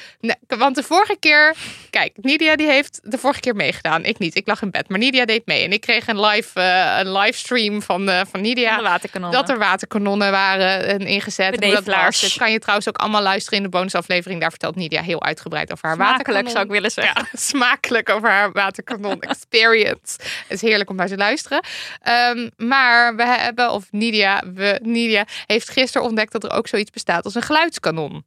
[0.46, 1.54] Want de vorige keer.
[1.90, 4.04] Kijk, Nidia die heeft de vorige keer meegedaan.
[4.04, 4.36] Ik niet.
[4.36, 4.88] Ik lag in bed.
[4.88, 5.64] Maar Nidia deed mee.
[5.64, 8.98] En ik kreeg een live, eh, een livestream van, eh, van Nidia.
[9.10, 9.30] Van.
[9.30, 11.60] Dat er waterkanonnen waren en ingezet.
[11.60, 12.36] En dat was.
[12.36, 14.40] Kan je trouwens ook allemaal luisteren in de bonusaflevering.
[14.40, 16.50] Daar vertelt Nidia heel uitgebreid over haar Smakelijk, waterkanon.
[16.52, 17.28] zou ik willen zeggen.
[17.32, 20.16] Ja, smakelijk over haar waterkanon experience.
[20.18, 21.60] Het is heerlijk om naar te luisteren.
[22.02, 26.90] Ehm, maar we hebben, of Nidia, we, Nidia heeft gisteren ontdekt dat er ook zoiets
[26.90, 28.24] bestaat als een geluidskanon.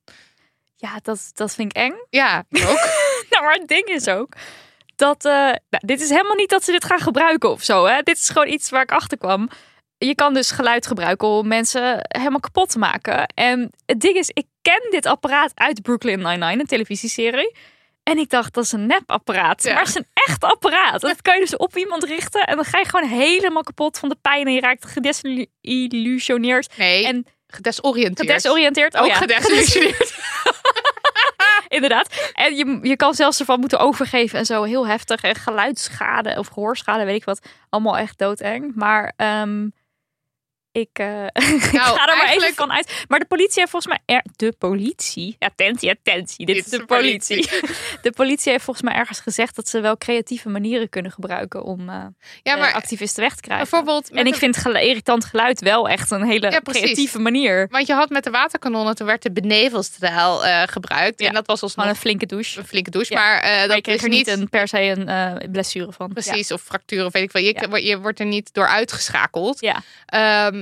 [0.76, 1.94] Ja, dat, dat vind ik eng.
[2.10, 2.90] Ja, ook.
[3.30, 4.36] Nou, maar het ding is ook
[5.02, 7.86] dat, eh, nou, dit is helemaal niet dat ze dit gaan gebruiken of zo.
[7.86, 8.02] Hè?
[8.02, 9.50] Dit is gewoon iets waar ik achter kwam.
[9.98, 13.28] Je kan dus geluid gebruiken om mensen helemaal kapot te maken.
[13.28, 17.56] En het ding is, ik ken dit apparaat uit Brooklyn Nine-Nine, een televisieserie.
[18.04, 19.64] En ik dacht, dat is een nepapparaat.
[19.64, 19.70] Ja.
[19.74, 21.02] Maar het is een echt apparaat.
[21.02, 22.42] Dat kan je dus op iemand richten.
[22.42, 24.48] En dan ga je gewoon helemaal kapot van de pijn.
[24.48, 28.30] En je raakt gedesillusioneerd Nee, en gedesoriënteerd.
[28.30, 28.96] gedesoriënteerd.
[28.96, 30.16] Oh Ook ja, gedesillusioneerd.
[31.68, 32.32] inderdaad.
[32.34, 34.64] En je, je kan zelfs ervan moeten overgeven en zo.
[34.64, 35.22] Heel heftig.
[35.22, 37.48] En geluidsschade of gehoorschade, weet ik wat.
[37.70, 38.72] Allemaal echt doodeng.
[38.76, 39.68] Maar ehm,
[40.72, 43.04] ik, eh, ik ga er maar even Nou, van uit.
[43.08, 44.16] Maar de politie heeft volgens mij...
[44.16, 45.36] Er, de politie?
[45.40, 46.46] Attentie, attentie.
[46.46, 47.50] Dit, is de politie.
[48.02, 49.56] de politie heeft volgens mij ergens gezegd...
[49.56, 51.64] dat ze wel creatieve manieren kunnen gebruiken...
[51.64, 52.06] om eh
[52.44, 53.70] Ja, maar activisten weg te krijgen.
[53.70, 54.10] bijvoorbeeld...
[54.12, 57.68] En ik vind gelu- irritant geluid wel echt een hele Ja, creatieve manier.
[57.70, 61.20] Want je had met de waterkanonnen, toen werd de benevelstijl eh gebruikt.
[61.20, 61.28] Ja.
[61.28, 62.60] En dat was alsnog Gewoon een flinke douche.
[62.60, 63.14] een flinke douche.
[63.14, 66.14] Maar Maar je dat kreeg is er niet een, per se een blessure van.
[66.14, 67.76] Precies, of fractuur of weet ik wel.
[67.78, 69.60] Je, wordt er niet door uitgeschakeld.
[69.60, 69.82] Ja.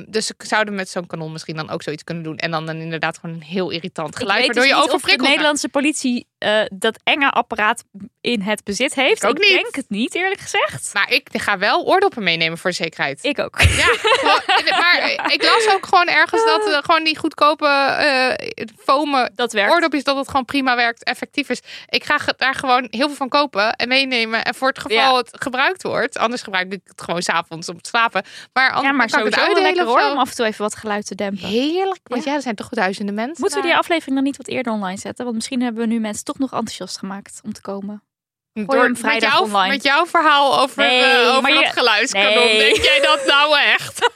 [0.07, 2.37] Dus ze zouden met zo'n kanon misschien dan ook zoiets kunnen doen.
[2.37, 4.45] En dan, dan inderdaad gewoon een heel irritant geluid.
[4.45, 5.29] waardoor dus je de overprikkeld raakt.
[5.29, 7.83] Nederlandse politie eh, dat enge apparaat
[8.21, 9.23] in het bezit heeft.
[9.23, 9.47] Ik ook niet.
[9.47, 10.89] denk het niet, eerlijk gezegd.
[10.93, 13.23] Maar ik ga wel oordoppen meenemen voor de zekerheid.
[13.23, 13.61] Ik ook.
[13.61, 13.85] Ja,
[14.79, 17.67] maar ik las ook gewoon ergens dat eh, gewoon die goedkope
[18.77, 19.73] fomen Dat werkt.
[19.73, 21.61] oordopjes, dat het gewoon prima werkt, effectief is.
[21.89, 24.45] Ik ga daar gewoon heel veel van kopen en meenemen.
[24.45, 25.15] En voor het geval Ja.
[25.17, 26.17] het gebruikt wordt.
[26.17, 28.23] Anders gebruik ik het gewoon s'avonds om te slapen.
[28.53, 30.75] Maar, anders ja, maar kan ik het lekker hoor, om af en toe even wat
[30.75, 31.47] geluid te dempen.
[31.47, 31.99] Heerlijk.
[32.03, 32.33] Want Ja.
[32.35, 33.37] er zijn toch duizenden mensen.
[33.39, 35.23] Moeten we die aflevering dan niet wat eerder online zetten?
[35.23, 38.03] Want misschien hebben we nu mensen toch nog enthousiast gemaakt om te komen.
[38.53, 39.73] Door, hem vrijdag met, jou, online.
[39.73, 42.33] met jouw verhaal over, Nee, eh, over dat je- geluidskanon.
[42.33, 42.57] Nee.
[42.59, 43.99] Denk jij dat nou echt?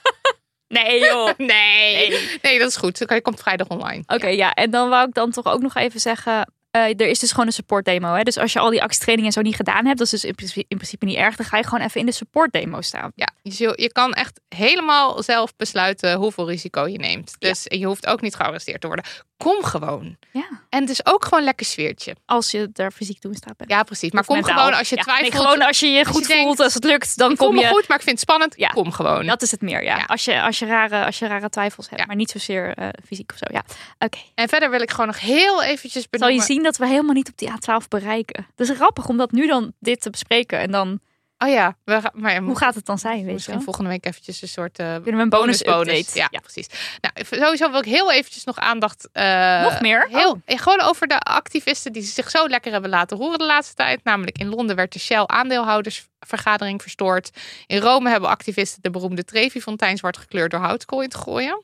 [0.68, 1.26] Nee joh.
[1.38, 2.09] nee.
[2.09, 2.39] Nee.
[2.41, 2.59] nee.
[2.59, 3.07] dat is goed.
[3.07, 4.03] Dan komt vrijdag online.
[4.07, 4.53] Oké, ja.
[4.53, 6.53] En dan wou ik dan toch ook nog even zeggen...
[6.74, 8.13] eh, er is dus gewoon een support demo.
[8.13, 8.24] Hè?
[8.24, 9.97] Dus als je al die actietrainingen en zo niet gedaan hebt...
[9.97, 11.36] dat is dus in principe, in principe niet erg.
[11.36, 13.11] Dan ga je gewoon even in de support demo staan.
[13.15, 17.36] Ja, je, je kan echt helemaal zelf besluiten hoeveel risico je neemt.
[17.39, 19.05] Dus je hoeft ook niet gearresteerd te worden.
[19.38, 20.17] Kom gewoon.
[20.32, 20.47] Ja.
[20.69, 22.15] En het is ook gewoon lekker sfeertje.
[22.26, 23.69] Als je daar fysiek toe in staat bent.
[23.69, 24.11] Ja, precies.
[24.11, 24.57] Maar Of kom mentaal.
[24.57, 25.32] gewoon als je Ja, twijfelt.
[25.34, 27.61] Nee, gewoon als je je goed voelt, als het lukt, dan ik voel kom me
[27.61, 27.67] je.
[27.67, 28.53] goed, maar ik vind het spannend.
[28.57, 28.67] Ja.
[28.67, 29.26] Kom gewoon.
[29.26, 30.03] Dat is het meer, ja.
[30.07, 33.32] Als, je, als, je rare, als je rare twijfels hebt, maar niet zozeer eh, fysiek
[33.32, 33.45] of zo.
[33.51, 33.63] Ja.
[33.99, 34.17] Oké.
[34.36, 36.36] En verder wil ik gewoon nog heel eventjes Zal benoemen.
[36.36, 38.47] je zien dat we helemaal niet op die A12 bereiken.
[38.55, 40.59] Het is grappig om dat nu dan dit te bespreken.
[40.59, 40.99] En dan,
[41.38, 43.64] Oh ja, we gaan, maar hoe gaat het dan zijn, weet misschien wel?
[43.64, 45.99] volgende week eventjes een soort eh, Kunnen we een bonus, bonus.
[45.99, 46.28] update?
[46.32, 46.68] Ja, precies.
[47.01, 49.09] Nou, sowieso wil ik heel eventjes nog aandacht.
[49.11, 50.07] eh, Nog meer?
[50.09, 50.39] Heel, Oh.
[50.45, 54.03] eh, Gewoon over de activisten die zich zo lekker hebben laten horen de laatste tijd.
[54.03, 57.30] Namelijk in Londen werd de Shell aandeelhoudersvergadering verstoord.
[57.68, 61.64] In Rome hebben activisten de beroemde Trevi-fontein zwart gekleurd door houtkool in te gooien.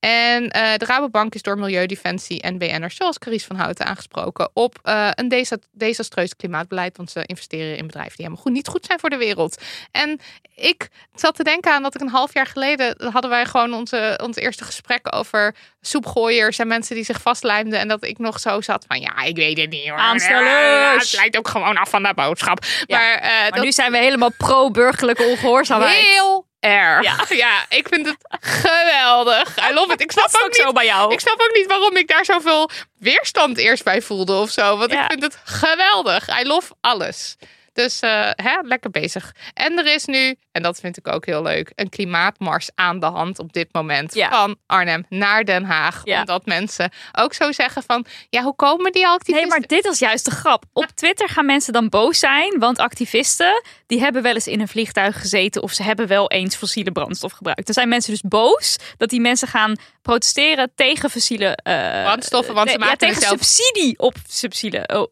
[0.00, 4.78] En eh, de Rabobank is door Milieudefensie en BN'ers zoals Caries van Houten aangesproken op
[4.82, 6.96] eh, een desa- desastreus klimaatbeleid.
[6.96, 9.62] Want ze investeren in bedrijven die helemaal goed, niet goed zijn voor de wereld.
[9.90, 10.20] En
[10.54, 14.20] ik zat te denken aan dat ik een half jaar geleden hadden wij gewoon onze,
[14.22, 17.78] ons eerste gesprek over soepgooiers en mensen die zich vastlijmden.
[17.78, 19.98] En dat ik nog zo zat van ja, ik weet het niet hoor.
[19.98, 20.50] Aanstellers.
[20.50, 22.64] Ja, het lijkt ook gewoon af van de boodschap.
[22.86, 26.04] Ja, Maar, eh, Maar dat nu zijn we helemaal pro-burgerlijke ongehoorzaamheid.
[26.06, 27.04] heel erg.
[27.04, 27.24] Ja.
[27.28, 27.64] Ja.
[27.68, 29.56] ik vind het geweldig.
[29.70, 30.00] I love it.
[30.00, 31.12] Ik snap ook ook zo niet bij jou.
[31.12, 34.76] ik snap ook niet waarom ik daar zoveel weerstand eerst bij voelde of zo.
[34.76, 35.02] Want Ja.
[35.04, 36.40] ik vind het geweldig.
[36.40, 37.36] I love alles.
[37.72, 39.34] Dus eh, hè, lekker bezig.
[39.54, 43.06] En er is nu, en dat vind ik ook heel leuk, een klimaatmars aan de
[43.06, 44.14] hand op dit moment.
[44.14, 44.30] Ja.
[44.30, 46.00] Van Arnhem naar Den Haag.
[46.04, 46.20] Ja.
[46.20, 49.48] Omdat mensen ook zo zeggen van, ja, hoe komen die activisten?
[49.48, 50.64] Nee, maar dit is juist de grap.
[50.72, 54.68] Op Twitter gaan mensen dan boos zijn, want activisten die hebben wel eens in een
[54.68, 57.64] vliegtuig gezeten of ze hebben wel eens fossiele brandstof gebruikt.
[57.64, 62.70] Dan zijn mensen dus boos dat die mensen gaan protesteren tegen fossiele eh, Brandstoffen, want
[62.70, 65.06] ze ja, maken er tegen zelf- subsidie op subsidie, oh,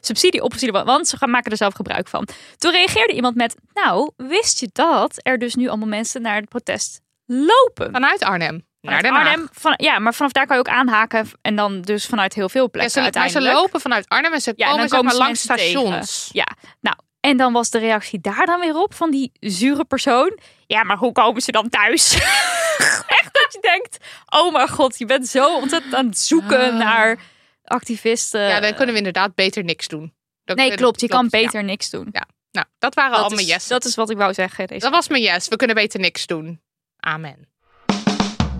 [0.00, 2.28] subsidie op fossiele want ze gaan maken er zelf gebruik van.
[2.56, 6.48] Toen reageerde iemand met, nou, wist je dat er dus nu allemaal mensen naar het
[6.48, 7.92] protest lopen?
[7.92, 9.32] Vanuit Arnhem naar Vanuit Den Haag.
[9.32, 12.48] Arnhem, van, ja, maar vanaf daar kan je ook aanhaken en dan dus vanuit heel
[12.48, 13.60] veel Ja, plekken ze, maar ze uiteindelijk.
[13.60, 16.28] lopen vanuit Arnhem en ze Ja, en komen, dan zeg komen maar ze langs stations.
[16.32, 16.46] Ja,
[16.80, 16.96] nou,
[17.28, 20.38] en dan was de reactie daar dan weer op van die zure persoon.
[20.66, 22.14] Ja, maar hoe komen ze dan thuis?
[23.20, 26.78] Echt dat je denkt, oh mijn god, je bent zo ontzettend aan het zoeken Ah.
[26.78, 27.18] naar
[27.64, 28.40] activisten.
[28.40, 30.12] Ja, dan kunnen we inderdaad beter niks doen.
[30.44, 31.40] Dat nee, klopt, je kan ja.
[31.40, 32.08] beter niks doen.
[32.50, 33.66] Nou, dat waren al mijn yes.
[33.66, 34.66] dat is wat ik wou zeggen.
[34.66, 34.80] Deze.
[34.80, 35.48] Dat was mijn yes.
[35.48, 36.60] We kunnen beter niks doen.
[36.96, 37.48] Amen.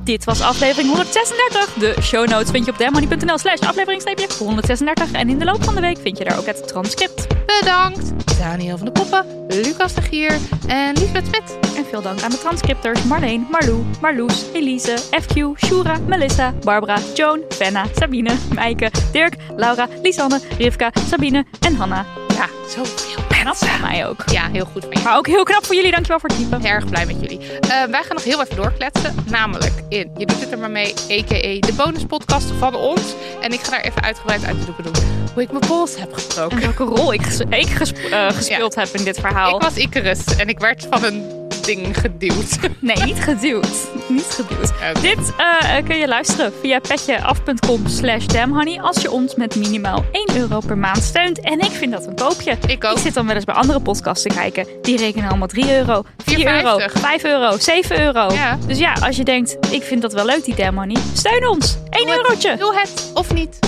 [0.09, 1.73] Dit was aflevering 136.
[1.75, 4.03] De show notes vind je op demony.nl slash aflevering
[4.39, 5.13] 136.
[5.13, 7.27] En in de loop van de week vind je daar ook het transcript.
[7.47, 8.13] Bedankt.
[8.39, 11.77] Daniel van de Poppen, Lucas de Gier en Liesbeth Smit.
[11.77, 17.41] En veel dank aan de transcripters Marleen, Marlou, Marloes, Elise, FQ, Shura, Melissa, Barbara, Joan,
[17.49, 22.28] Fenna, Sabine, Meike, Dirk, Laura, Lisanne, Rivka, Sabine en Hanna.
[22.39, 23.67] Ja, zoveel Knap mensen.
[23.69, 24.23] van mij ook.
[24.31, 25.03] Ja, heel goed van je.
[25.05, 25.91] Maar ook heel knap voor jullie.
[25.91, 26.65] Dankjewel voor het typen.
[26.65, 27.39] Erg blij met jullie.
[27.61, 29.15] Eh, wij gaan nog heel even doorkletsen.
[29.27, 31.67] Namelijk in Je doet het er maar mee, a.k.a.
[31.67, 33.01] de bonuspodcast van ons.
[33.41, 34.95] En ik ga daar even uitgebreid uit de doeken doen
[35.35, 36.61] hoe ik mijn pols heb En gebroken.
[36.61, 39.57] welke rol ik, ges- ik ges- eh, gespeeld heb in dit verhaal.
[39.57, 42.59] Ik was Icarus en ik werd van een ding geduwd.
[42.81, 43.89] Nee, niet geduwd.
[44.09, 44.73] Niet geduwd.
[45.01, 50.37] Dit eh, kun je luisteren via petjeaf.com slash damhoney als je ons met minimaal 1
[50.37, 51.41] euro per maand steunt.
[51.41, 52.57] En ik vind dat een koopje.
[52.67, 52.97] Ik ook.
[52.97, 54.67] Ik zit dan wel eens bij andere podcasts te kijken.
[54.83, 56.85] Die rekenen allemaal 3 euro, 4 euro, 4,50.
[57.01, 58.33] 5 euro, 7 euro.
[58.33, 58.59] Ja.
[58.67, 61.77] Dus ja, als je denkt, ik vind dat wel leuk die damhoney, steun ons.
[61.91, 62.23] 1 Doe het.
[62.23, 62.57] eurotje.
[62.57, 63.59] Doe het of niet.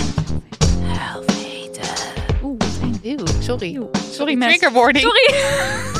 [2.42, 3.00] Oeh, eng.
[3.02, 3.80] Eeuw, sorry.
[4.12, 4.72] Sorry mensen.
[4.72, 5.00] Trigger.
[5.00, 5.98] Sorry.